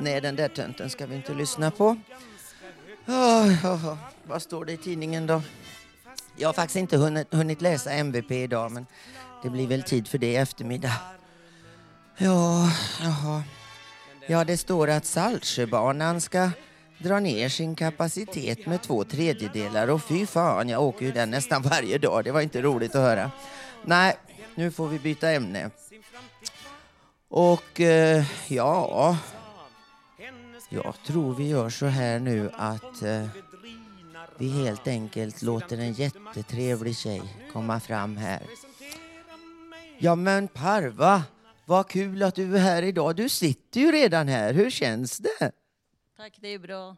[0.00, 1.96] Nej, den där tönten ska vi inte lyssna på.
[3.06, 3.96] Oh, oh, oh.
[4.24, 5.42] Vad står det i tidningen då?
[6.36, 8.86] Jag har faktiskt inte hunnit, hunnit läsa MVP idag, men
[9.42, 10.92] det blir väl tid för det i eftermiddag.
[12.16, 12.70] Ja,
[13.02, 13.42] jaha.
[14.26, 16.50] Ja, det står att Saltsjöbanan ska
[17.02, 21.62] dra ner sin kapacitet med två tredjedelar och fy fan, jag åker ju den nästan
[21.72, 22.24] varje dag.
[22.24, 23.30] Det var inte roligt att höra.
[23.84, 24.16] Nej,
[24.54, 25.70] nu får vi byta ämne.
[27.28, 29.16] Och eh, ja,
[30.68, 33.26] jag tror vi gör så här nu att eh,
[34.38, 37.22] vi helt enkelt låter en jättetrevlig tjej
[37.52, 38.42] komma fram här.
[39.98, 41.22] Ja men Parva,
[41.64, 43.16] vad kul att du är här idag.
[43.16, 44.52] Du sitter ju redan här.
[44.52, 45.52] Hur känns det?
[46.22, 46.96] Tack, det är bra.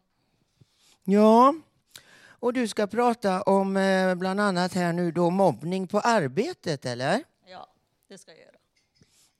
[1.04, 1.54] Ja,
[2.28, 7.24] Och du ska prata om eh, bland annat här nu då mobbning på arbetet, eller?
[7.46, 7.68] Ja,
[8.08, 8.56] det ska jag göra.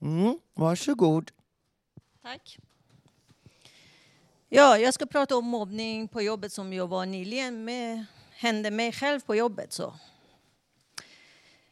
[0.03, 1.31] Mm, varsågod.
[2.23, 2.59] Tack.
[4.49, 8.05] Ja, jag ska prata om mobbning på jobbet som jag var nyligen med.
[8.31, 9.73] Hände mig själv på jobbet.
[9.73, 9.95] Så.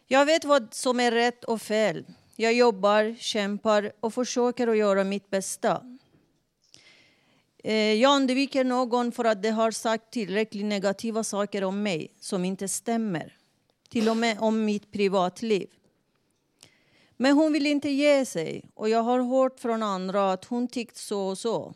[0.07, 2.07] Jag vet vad som är rätt och fel.
[2.37, 5.99] Jag jobbar, kämpar och försöker att göra mitt bästa.
[7.63, 12.45] Eh, jag undviker någon för att de har sagt tillräckligt negativa saker om mig som
[12.45, 13.37] inte stämmer.
[13.89, 15.69] Till och med om mitt privatliv.
[17.17, 20.97] Men hon vill inte ge sig och jag har hört från andra att hon tyckt
[20.97, 21.75] så och så.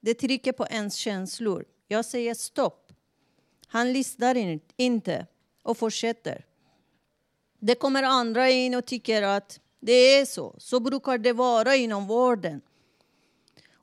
[0.00, 1.64] Det trycker på ens känslor.
[1.88, 2.92] Jag säger stopp.
[3.66, 5.26] Han lyssnar inte
[5.62, 6.44] och fortsätter.
[7.58, 10.54] Det kommer andra in och tycker att det är så.
[10.58, 12.60] Så brukar det vara inom vården.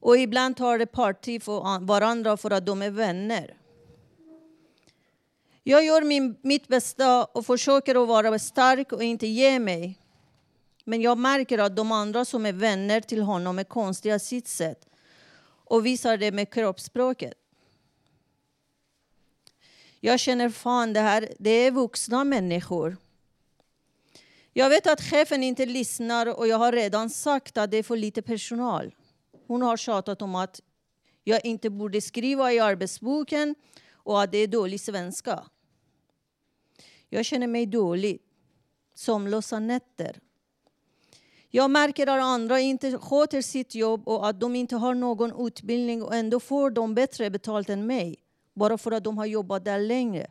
[0.05, 3.57] Och ibland tar det parti för varandra för att de är vänner.
[5.63, 9.99] Jag gör min, mitt bästa och försöker att vara stark och inte ge mig.
[10.83, 14.85] Men jag märker att de andra som är vänner till honom är konstiga sitt sätt
[15.45, 17.33] och visar det med kroppsspråket.
[19.99, 22.97] Jag känner fan, det här det är vuxna människor.
[24.53, 27.97] Jag vet att chefen inte lyssnar och jag har redan sagt att det är för
[27.97, 28.93] lite personal.
[29.47, 30.61] Hon har tjatat om att
[31.23, 33.55] jag inte borde skriva i arbetsboken
[33.93, 35.43] och att det är dålig svenska.
[37.09, 38.21] Jag känner mig dålig.
[38.93, 40.19] Sömnlösa nätter.
[41.49, 46.03] Jag märker att andra inte sköter sitt jobb och att de inte har någon utbildning
[46.03, 48.15] och ändå får de bättre betalt än mig.
[48.53, 50.27] Bara för att de har jobbat där längre.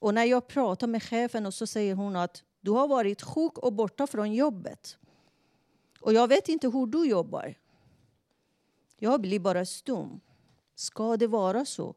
[0.00, 3.58] Och när jag pratar med chefen och så säger hon att du har varit sjuk
[3.58, 4.96] och borta från jobbet.
[6.06, 7.54] Och jag vet inte hur du jobbar.
[8.98, 10.20] Jag blir bara stum.
[10.74, 11.94] Ska det vara så?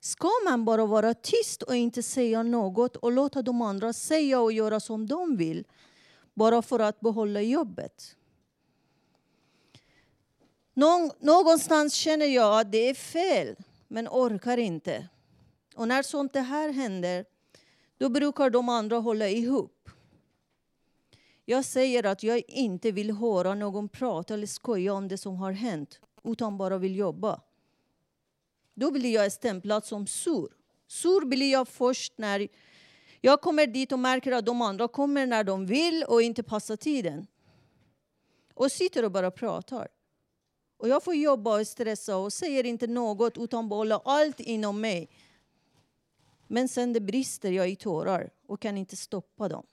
[0.00, 4.52] Ska man bara vara tyst och inte säga något och låta de andra säga och
[4.52, 5.66] göra som de vill
[6.34, 8.16] bara för att behålla jobbet?
[11.20, 13.56] Någonstans känner jag att det är fel,
[13.88, 15.08] men orkar inte.
[15.74, 17.24] Och när sånt här händer,
[17.98, 19.77] då brukar de andra hålla ihop.
[21.50, 25.52] Jag säger att jag inte vill höra någon prata eller skoja om det som har
[25.52, 27.40] hänt, utan bara vill jobba.
[28.74, 30.48] Då blir jag stämplad som sur.
[30.86, 32.48] Sur blir jag först när
[33.20, 36.76] jag kommer dit och märker att de andra kommer när de vill och inte passar
[36.76, 37.26] tiden.
[38.54, 39.88] Och sitter och bara pratar.
[40.76, 45.10] Och jag får jobba och stressa och säger inte något utan behåller allt inom mig.
[46.46, 49.66] Men sen det brister jag i tårar och kan inte stoppa dem.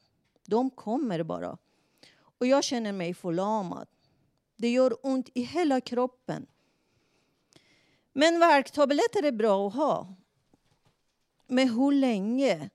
[0.45, 1.57] De kommer bara.
[2.37, 3.87] Och jag känner mig förlamad.
[4.57, 6.47] Det gör ont i hela kroppen.
[8.13, 10.15] Men värktabletter är bra att ha.
[11.47, 12.69] Men hur länge?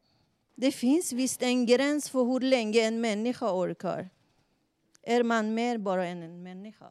[0.54, 4.10] Det finns visst en gräns för hur länge en människa orkar.
[5.02, 6.90] Är man mer bara än en människa?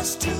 [0.00, 0.39] And it's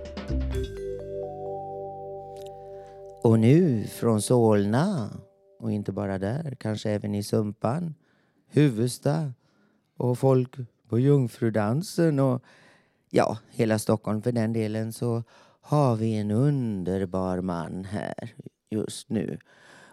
[3.31, 5.09] Och nu från Solna,
[5.59, 7.95] och inte bara där, kanske även i Sumpan,
[8.47, 9.33] Huvudsta
[9.97, 10.55] och folk
[10.89, 12.43] på Jungfrudansen och
[13.09, 15.23] ja, hela Stockholm för den delen så
[15.61, 18.33] har vi en underbar man här
[18.69, 19.39] just nu.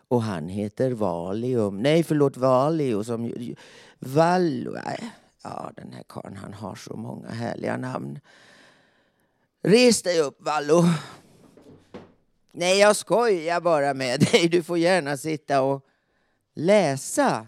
[0.09, 1.82] Och han heter Valium.
[1.82, 3.32] Nej, förlåt, Valio som...
[3.99, 4.76] Vallo...
[5.43, 8.18] Ja, den här karln han har så många härliga namn.
[9.62, 10.84] Res dig upp, Vallo.
[12.59, 14.49] Nej, jag skojar bara med dig.
[14.49, 15.87] Du får gärna sitta och
[16.55, 17.47] läsa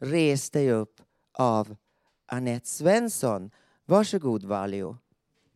[0.00, 1.00] Res dig upp
[1.32, 1.76] av
[2.26, 3.50] Annette Svensson.
[3.84, 4.96] Varsågod, Valio.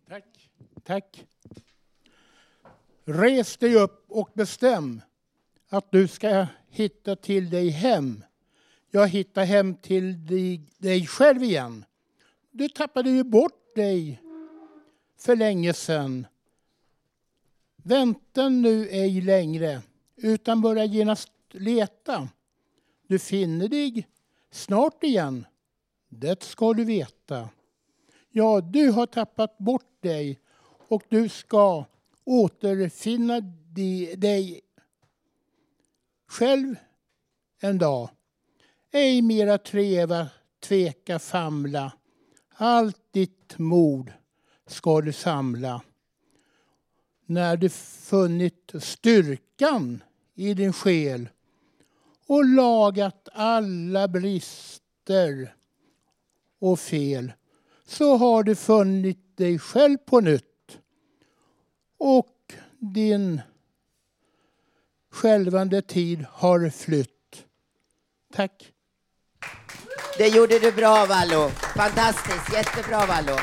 [0.09, 0.51] Tack.
[0.85, 1.27] Tack.
[3.05, 5.01] Res dig upp och bestäm
[5.69, 8.25] att du ska hitta till dig hem.
[8.91, 11.85] Jag hittar hem till dig, dig själv igen.
[12.51, 14.23] Du tappade ju bort dig
[15.19, 16.27] för länge sedan.
[17.87, 19.83] Vänta nu ej längre,
[20.17, 22.29] utan börja genast leta.
[23.07, 24.09] Du finner dig
[24.51, 25.47] snart igen,
[26.09, 27.49] det ska du veta.
[28.31, 30.41] Ja, du har tappat bort dig
[30.89, 31.85] och du ska
[32.25, 33.41] återfinna
[34.17, 34.61] dig
[36.27, 36.77] själv
[37.61, 38.09] en dag.
[38.93, 40.29] Ej mera treva,
[40.61, 41.93] tveka, famla.
[42.49, 44.13] Allt ditt mod
[44.67, 45.83] ska du samla.
[47.27, 50.03] När du funnit styrkan
[50.35, 51.29] i din själ
[52.27, 55.55] och lagat alla brister
[56.59, 57.33] och fel
[57.87, 60.79] så har du funnit dig själv på nytt
[61.99, 63.41] och din
[65.11, 67.45] skälvande tid har flytt.
[68.33, 68.73] Tack.
[70.19, 71.49] Det gjorde du bra, Vallo.
[71.77, 72.53] Fantastiskt.
[72.53, 73.37] Jättebra, Vallo.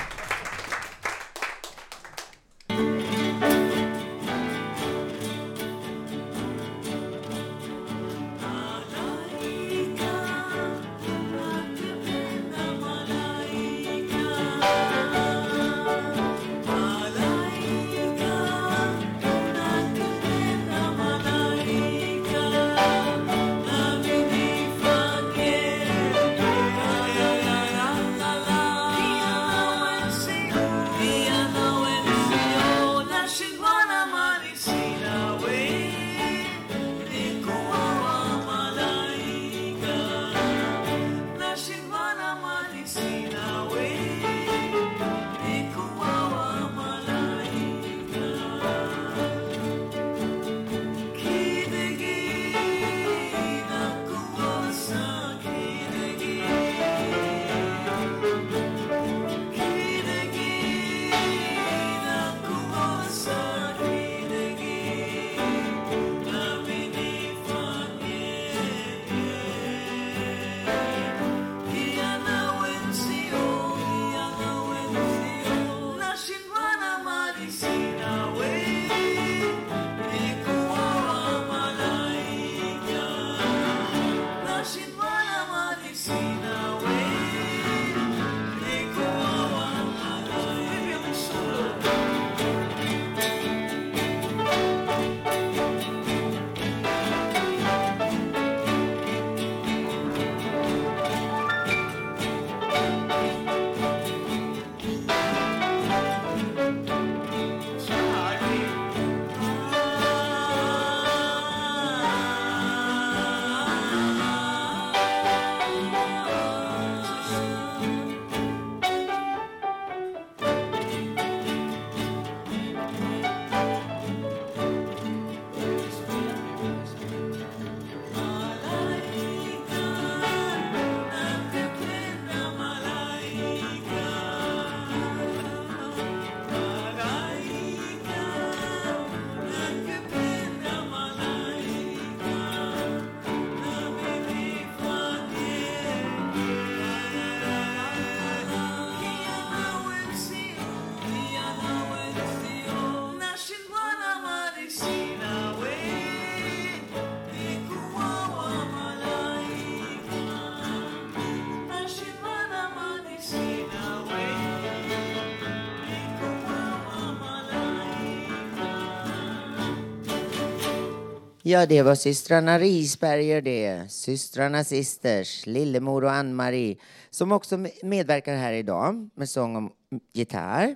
[171.44, 173.92] Ja, det var systrarna Risberger det.
[173.92, 176.78] Systrarna Sisters, Lillemor och Ann-Marie
[177.10, 179.72] som också medverkar här idag med sång om
[180.14, 180.76] gitarr.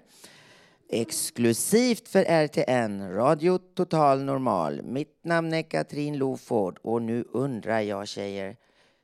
[0.90, 4.82] Exklusivt för RTN, Radio Total Normal.
[4.84, 8.58] Mitt namn är Katrin Loford och nu undrar jag tjejer,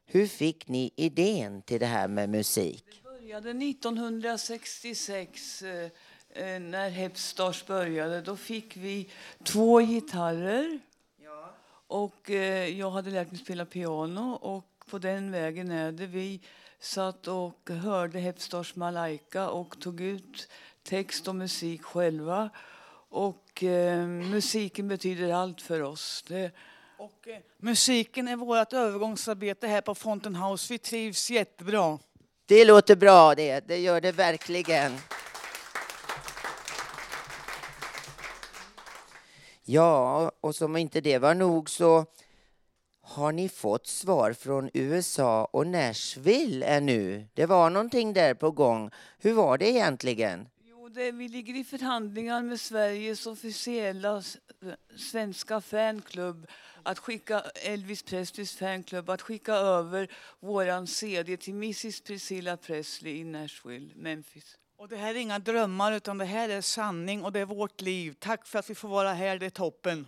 [0.06, 2.86] hur fick ni idén till det här med musik?
[3.04, 5.84] Det började 1966 eh,
[6.44, 8.22] eh, när Hepstars började.
[8.22, 9.10] Då fick vi
[9.44, 10.80] två gitarrer.
[11.92, 16.06] Och eh, jag hade lärt mig spela piano och på den vägen är det.
[16.06, 16.42] Vi
[16.80, 20.48] satt och hörde Hepstars Malaika och tog ut
[20.84, 22.50] text och musik själva.
[23.10, 26.24] Och eh, musiken betyder allt för oss.
[26.28, 26.52] Det,
[26.98, 30.74] Och, eh, musiken är vårt övergångsarbete här på Fountain House.
[30.74, 32.00] Vi trivs jättebra.
[32.46, 34.92] Det låter bra det, det gör det verkligen.
[39.74, 42.06] Ja, och som inte det var nog så
[43.02, 47.28] har ni fått svar från USA och Nashville ännu?
[47.34, 48.92] Det var någonting där på gång.
[49.20, 50.48] Hur var det egentligen?
[50.64, 54.24] jo, det, vi ligger i förhandlingar med Sveriges officiella
[54.96, 56.48] svenska fanklubb
[56.84, 63.24] att skicka Elvis Presleys fanklubb att skicka över våran CD till Mrs Priscilla Presley i
[63.24, 64.58] Nashville, Memphis.
[64.82, 67.82] Och det här är inga drömmar utan det här är sanning och det är vårt
[67.82, 68.16] liv.
[68.20, 70.08] Tack för att vi får vara här, det är toppen.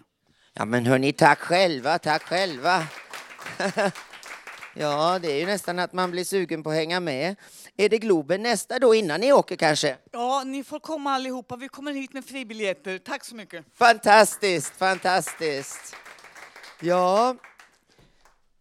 [0.53, 2.87] Ja men hörni, tack själva, tack själva.
[4.73, 7.35] ja, det är ju nästan att man blir sugen på att hänga med.
[7.77, 9.97] Är det Globen nästa då innan ni åker kanske?
[10.11, 11.55] Ja, ni får komma allihopa.
[11.55, 12.97] Vi kommer hit med fribiljetter.
[12.97, 13.65] Tack så mycket.
[13.73, 15.95] Fantastiskt, fantastiskt.
[16.81, 17.35] Ja,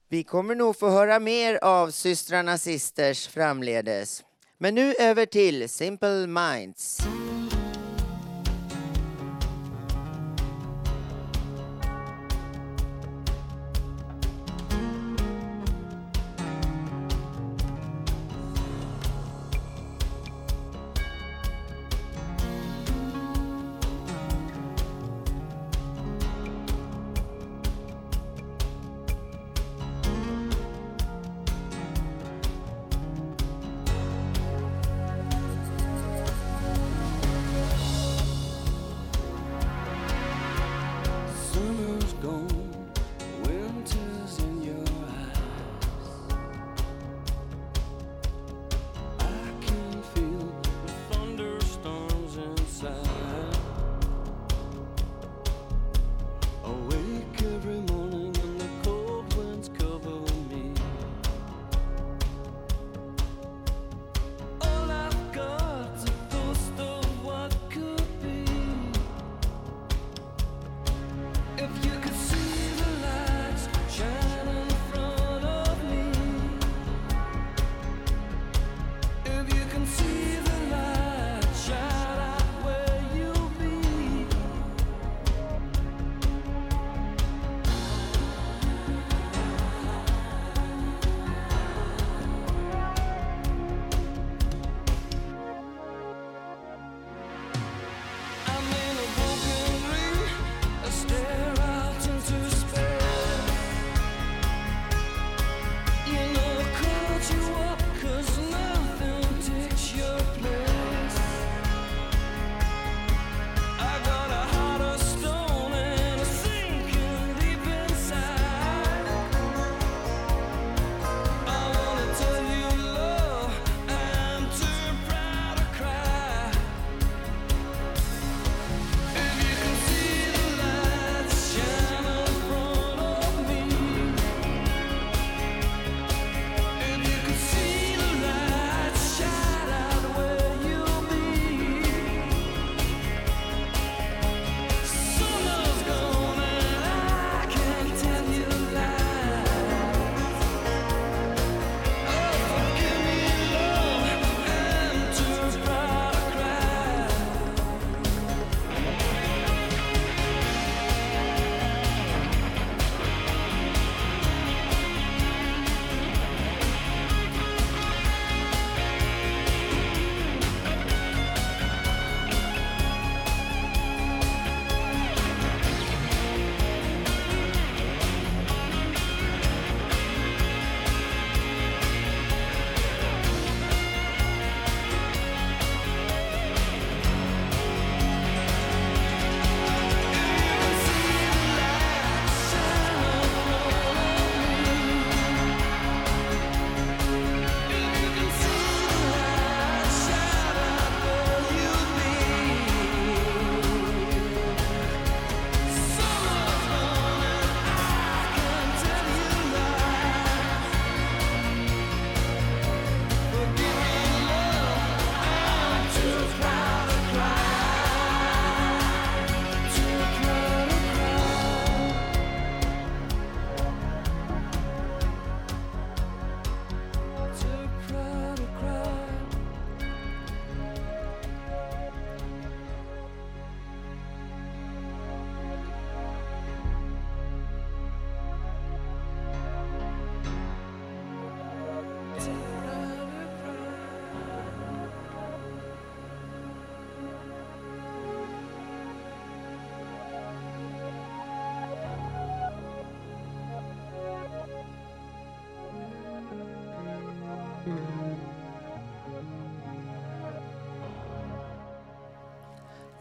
[0.09, 4.23] vi kommer nog få höra mer av systrarna Sisters framledes.
[4.63, 6.99] Men nu över till Simple Minds.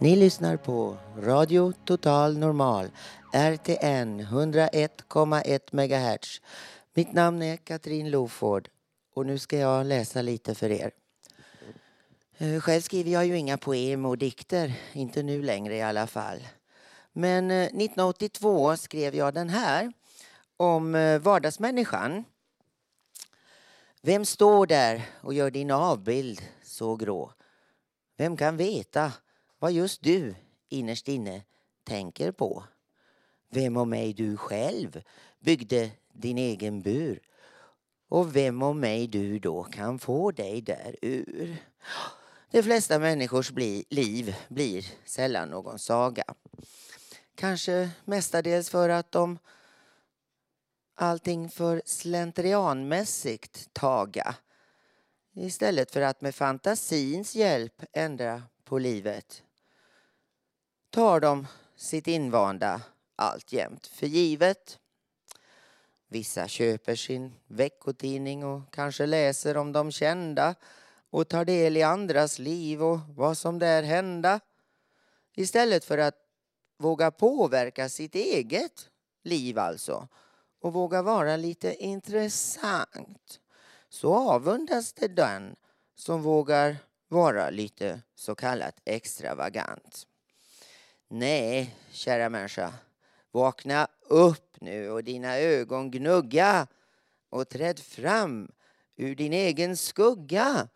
[0.02, 2.92] Ni lyssnar på Radio Total Normal,
[3.34, 6.42] RTN 101,1 MHz.
[6.94, 8.70] Mitt namn är Katrin Loford
[9.14, 10.92] och nu ska jag läsa lite för er.
[12.38, 16.48] Eh, själv skriver jag ju inga poem och dikter, inte nu längre i alla fall.
[17.14, 19.94] Men eh, 1982 skrev jag den här
[20.58, 22.24] om eh, vardagsmänniskan.
[24.02, 27.34] Vem står där och gör din avbild så grå?
[28.18, 29.12] Vem kan veta
[29.62, 30.36] vad just du
[30.70, 31.44] innerst inne
[31.84, 32.64] tänker på?
[33.50, 35.04] Vem om mig du själv
[35.40, 37.20] byggde din egen bur?
[38.08, 41.58] Och vem om mig du då kan få dig där ur?
[42.52, 46.24] De flesta människors bli, liv blir sällan någon saga.
[47.36, 49.40] Kanske mestadels för att de
[50.96, 54.36] allting för slentrianmässigt taga
[55.34, 59.44] istället för att med fantasins hjälp ändra på livet
[60.92, 62.82] tar de sitt invanda
[63.16, 64.80] alltjämt för givet.
[66.08, 70.56] Vissa köper sin veckotidning och kanske läser om de kända
[71.10, 74.40] och tar del i andras liv och vad som där hända
[75.36, 76.16] istället för att
[76.78, 78.90] våga påverka sitt eget
[79.24, 80.08] liv alltså
[80.62, 83.40] och våga vara lite intressant
[83.90, 85.56] så avundas det den
[85.96, 86.78] som vågar
[87.08, 90.08] vara lite så kallat extravagant.
[91.14, 92.74] Nej, kära människa,
[93.32, 96.68] vakna upp nu och dina ögon gnugga
[97.30, 98.52] och träd fram
[98.98, 100.68] ur din egen skugga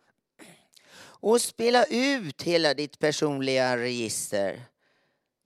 [0.98, 4.62] och spela ut hela ditt personliga register.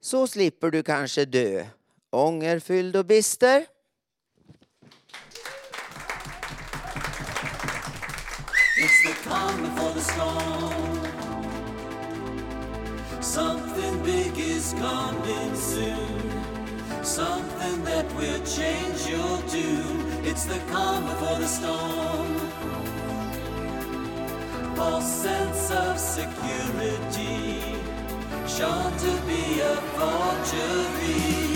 [0.01, 1.67] Så slipper du kanske dö
[2.11, 3.67] ångerfylld och bister.
[8.83, 11.00] It's the
[13.31, 17.05] Something big is coming soon.
[17.05, 20.01] Something that will change your tune.
[20.25, 22.27] It's the calm before the storm.
[24.75, 27.63] False sense of security.
[28.49, 31.51] Sure to be a forgery.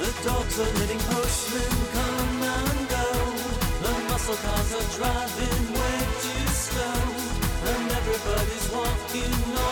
[0.00, 1.97] The dogs are letting postmen
[4.28, 7.00] muscle cars are driving way too slow.
[7.70, 9.67] And everybody's walking on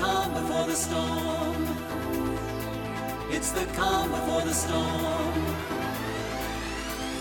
[0.00, 1.62] calm before the storm.
[3.30, 5.44] It's the calm before the storm.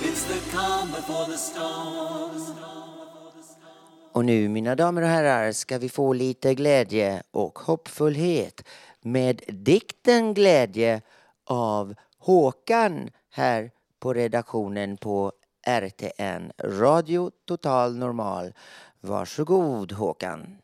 [0.02, 2.56] It's the calm before the storm.
[4.12, 8.68] Och nu, mina damer och herrar, ska vi få lite glädje och hoppfullhet
[9.02, 11.02] med dikten Glädje
[11.46, 15.32] av Håkan här på redaktionen på
[15.68, 18.54] RTN, Radio Total Normal.
[19.02, 20.58] Varsågod Håkan.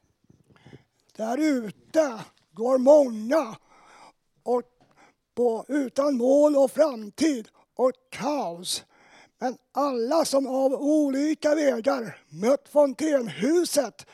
[1.17, 3.55] Där ute går många
[4.43, 4.61] och
[5.35, 8.83] på, utan mål och framtid och kaos.
[9.39, 14.05] Men alla som av olika vägar mött fontänhuset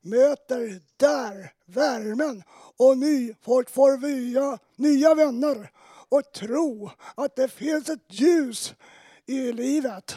[0.00, 2.42] möter där värmen
[2.76, 5.70] och ny, folk får via, nya vänner
[6.08, 8.74] och tro att det finns ett ljus
[9.26, 10.16] i livet.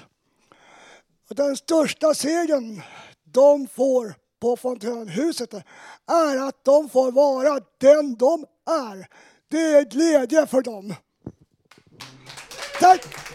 [1.30, 2.82] Och den största segern
[3.24, 5.54] de får på fontänhuset
[6.12, 9.08] är att de får vara den de är.
[9.48, 10.96] Det är glädje för dem.
[12.80, 13.35] Tack!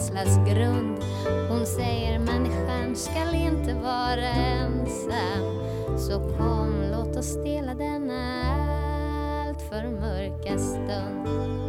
[0.00, 0.98] Rädslas grund.
[1.48, 5.60] Hon säger människan skall inte vara ensam.
[5.98, 8.42] Så kom låt oss dela denna
[9.48, 11.59] allt för mörka stund.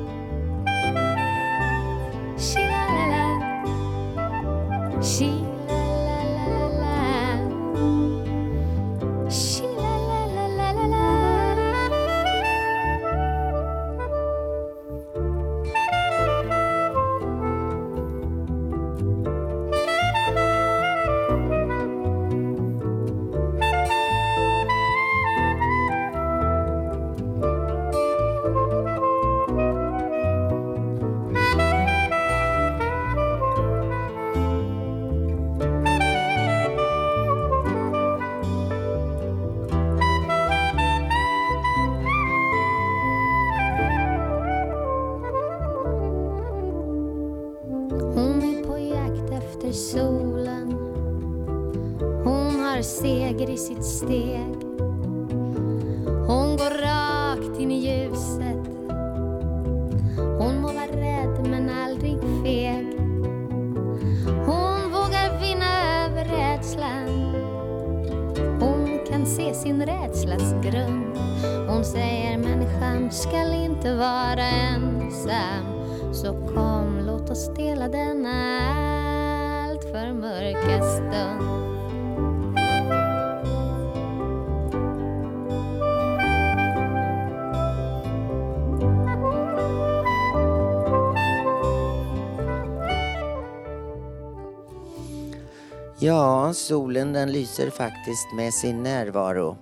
[96.62, 99.58] Solen den lyser faktiskt med sin närvaro.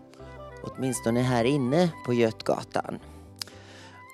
[0.63, 2.99] Åtminstone här inne på Götgatan.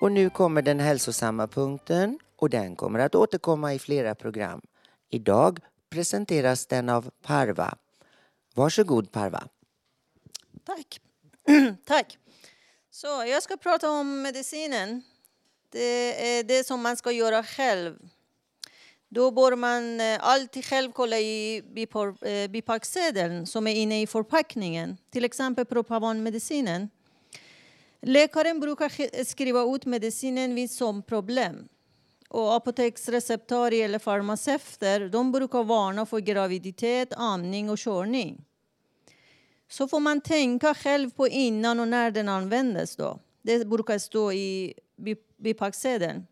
[0.00, 4.60] Och nu kommer den hälsosamma punkten och den kommer att återkomma i flera program.
[5.10, 5.58] Idag
[5.90, 7.78] presenteras den av Parva.
[8.54, 9.48] Varsågod Parva.
[10.64, 11.00] Tack.
[11.84, 12.18] Tack.
[12.90, 15.02] Så jag ska prata om medicinen.
[15.70, 17.98] Det är det som man ska göra själv.
[19.08, 21.62] Då bör man eh, alltid själv kolla i
[22.20, 24.96] eh, bipacksedeln som är inne i förpackningen.
[25.10, 26.90] Till exempel propavanmedicinen.
[28.02, 31.68] Läkaren brukar skriva ut medicinen vid som problem.
[32.28, 38.44] Och apoteksreceptarier eller farmaceuter de brukar varna för graviditet, amning och körning.
[39.68, 42.96] Så får man tänka själv på innan och när den användes.
[42.96, 43.18] Då.
[43.42, 44.74] Det brukar stå i
[45.36, 46.26] bipacksedeln.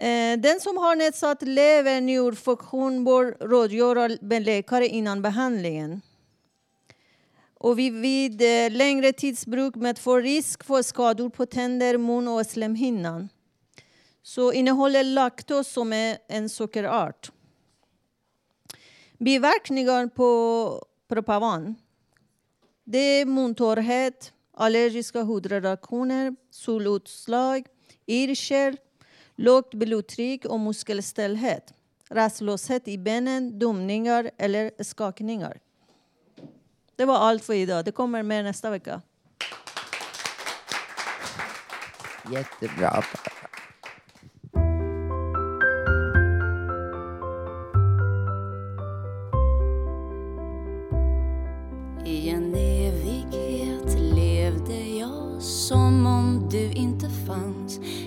[0.00, 6.00] Eh, den som har nedsatt lever njurfunktion bör rådgöra med läkare innan behandlingen.
[7.54, 13.28] Och vid, vid längre tidsbruk medför risk för skador på tänder, mun och slemhinnan.
[14.22, 17.30] Så innehåller laktos som är en sockerart.
[19.18, 21.74] Biverkningar på Propavan.
[22.84, 27.66] Det är muntorrhet, allergiska hudreaktioner, solutslag,
[28.06, 28.76] yrsel,
[29.40, 31.74] lågt blodtryck och muskelstelhet,
[32.08, 35.60] rastlöshet i benen, domningar eller skakningar.
[36.96, 37.84] Det var allt för idag.
[37.84, 39.02] Det kommer mer nästa vecka.
[42.32, 43.02] Jättebra.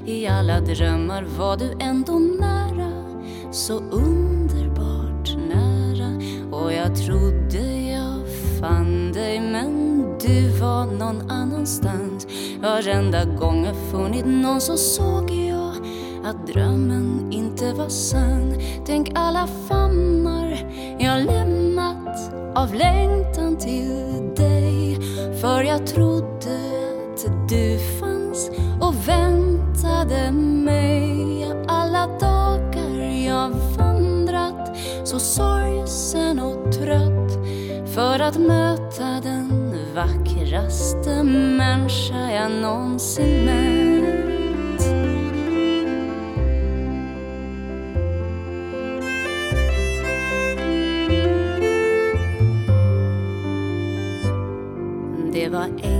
[0.06, 1.24] I alla drömmar.
[1.38, 2.92] Var du ändå nära
[3.52, 6.22] Så underbart nära.
[6.52, 8.20] Och jag trodde jag
[8.60, 12.28] fann dig men du var någon annanstans.
[12.62, 15.74] Varenda gång jag funnit någon så såg jag
[16.26, 18.54] att drömmen inte var sann.
[18.86, 20.58] Tänk alla famnar
[21.00, 24.98] jag lämnat av längtan till dig.
[25.42, 26.74] För jag trodde
[27.14, 28.52] att du fanns
[28.82, 29.33] och vem
[29.84, 37.32] väntade mig Alla dagar jag vandrat så sorgsen och trött
[37.96, 43.84] För att möta den vackraste människa jag någonsin mött.
[55.34, 55.93] Det var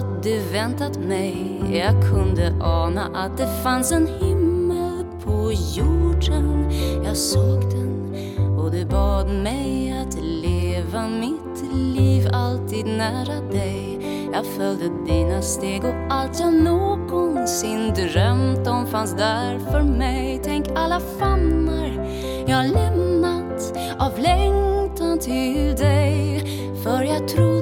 [0.00, 1.62] att du väntat mig.
[1.72, 6.70] Jag kunde ana att det fanns en himmel på jorden.
[7.04, 8.14] Jag såg den
[8.58, 13.98] och du bad mig att leva mitt liv alltid nära dig.
[14.32, 20.40] Jag följde dina steg och allt jag någonsin drömt om fanns där för mig.
[20.44, 22.06] Tänk alla famnar
[22.46, 26.40] jag lämnat av längtan till dig.
[26.82, 27.59] För jag trodde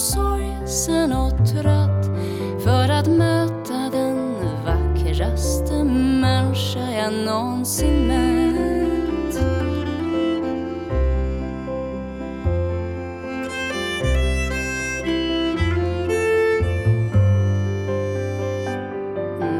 [0.00, 2.06] sorgsen och trött
[2.64, 9.34] För att möta den vackraste människa jag någonsin mött.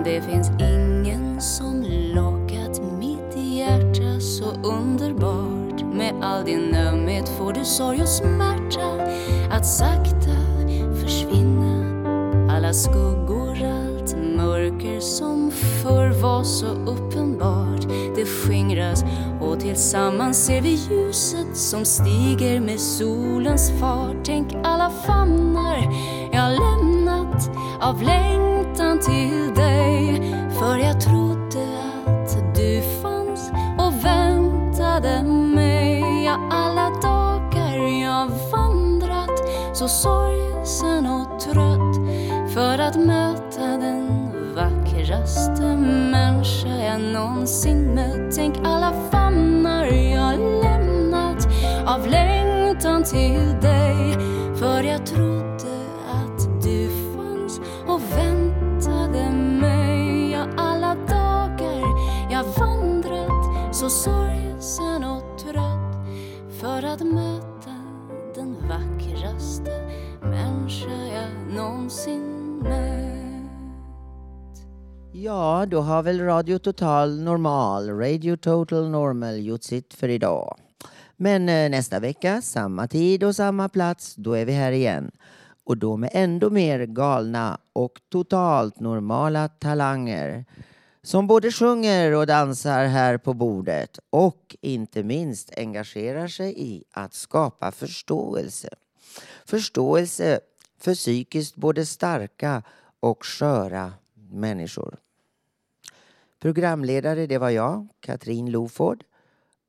[0.05, 1.85] Det finns ingen som
[2.15, 5.95] lockat mitt hjärta så underbart.
[5.95, 8.40] Med all din ömhet får du sorg och smärta
[19.91, 24.17] tillsammans ser vi ljuset som stiger med solens fart.
[24.25, 25.79] Tänk alla famnar
[26.33, 27.51] jag lämnat
[27.81, 30.23] av längtan till dig.
[30.59, 31.69] För jag trodde
[32.05, 35.23] att du fanns och väntade
[35.55, 36.25] mig.
[36.25, 39.41] Ja, alla dagar jag vandrat
[39.73, 41.97] så sorgsen och trött
[42.55, 45.77] För att möta den vackraste
[46.11, 48.37] människa jag någonsin mött.
[48.37, 49.10] Tänk alla
[51.91, 54.15] av längtan till dig
[54.57, 59.31] För jag trodde att du fanns och väntade
[59.61, 61.83] mig Ja, alla dagar
[62.31, 66.07] jag vandrat så sorgsen och trött
[66.61, 67.75] För att möta
[68.35, 69.71] den vackraste
[70.23, 73.11] människa jag någonsin mött.
[75.13, 80.57] Ja, då har väl Radio Total Normal, Radio Total Normal, gjort sitt för idag.
[81.23, 85.11] Men eh, nästa vecka, samma tid och samma plats, då är vi här igen.
[85.65, 90.45] Och då med ändå mer galna och totalt normala talanger
[91.03, 97.15] som både sjunger och dansar här på bordet och inte minst engagerar sig i att
[97.15, 98.69] skapa förståelse.
[99.45, 100.41] Förståelse
[100.79, 102.63] för psykiskt både starka
[103.01, 103.93] och sköra
[104.33, 104.97] människor.
[106.41, 109.05] Programledare det var jag, Katrin Loford.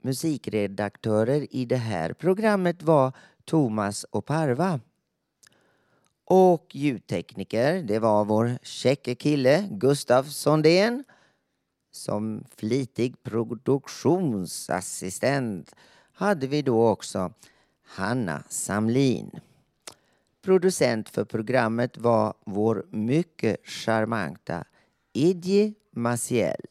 [0.02, 3.12] Musikredaktörer i det här programmet var
[3.46, 4.80] Thomas och Parva.
[6.26, 11.04] Och ljudtekniker, det var vår käcke kille Gustav Sondén.
[11.92, 15.76] Som flitig produktionsassistent
[16.14, 17.34] hade vi då också
[17.84, 19.32] Hanna Samlin.
[20.42, 24.66] Producent för programmet var vår mycket charmanta
[25.14, 26.62] Idje Maciel.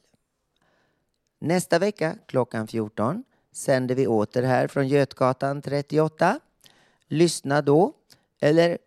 [1.43, 6.41] Nästa vecka klockan 14 sänder vi åter här från Götgatan 38.
[7.09, 7.93] Lyssna då,
[8.41, 8.79] eller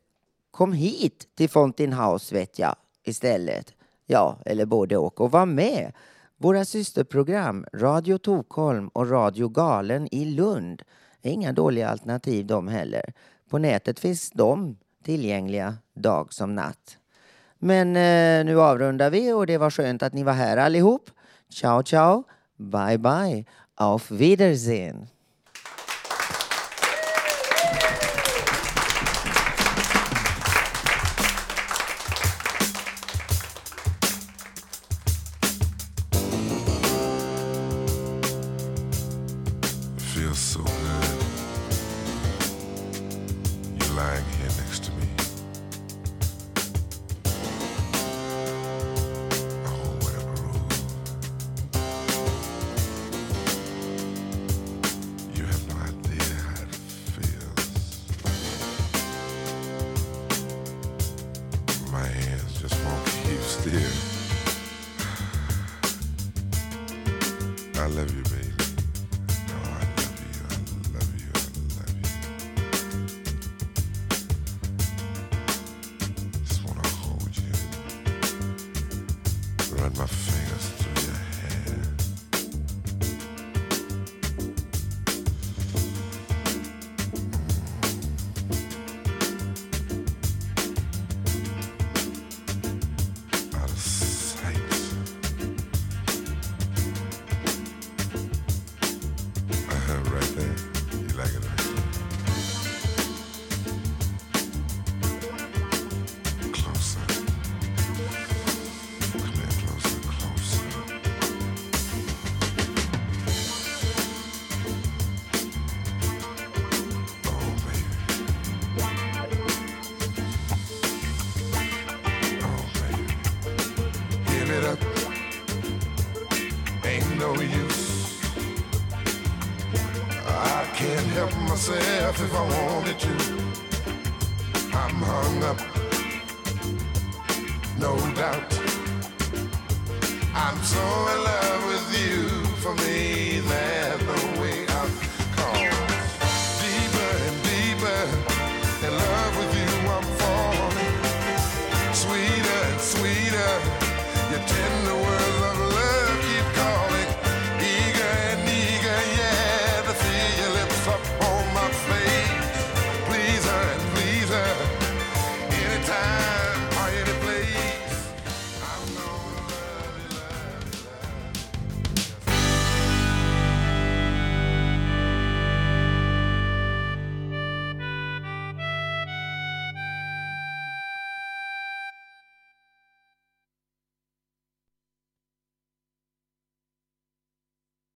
[0.51, 3.73] kom hit till Fountain House vet jag istället.
[4.05, 5.21] Ja, eller både och.
[5.21, 5.91] Och var med.
[6.37, 10.81] Våra systerprogram Radio Tokholm och Radio Galen i Lund
[11.21, 13.13] är inga dåliga alternativ de heller.
[13.49, 16.97] På nätet finns de tillgängliga dag som natt.
[17.59, 21.09] Men eh, nu avrundar vi och det var skönt att ni var här allihop.
[21.49, 22.23] Ciao, ciao,
[22.63, 23.45] bye, bye,
[23.75, 25.12] auf Wiedersehen.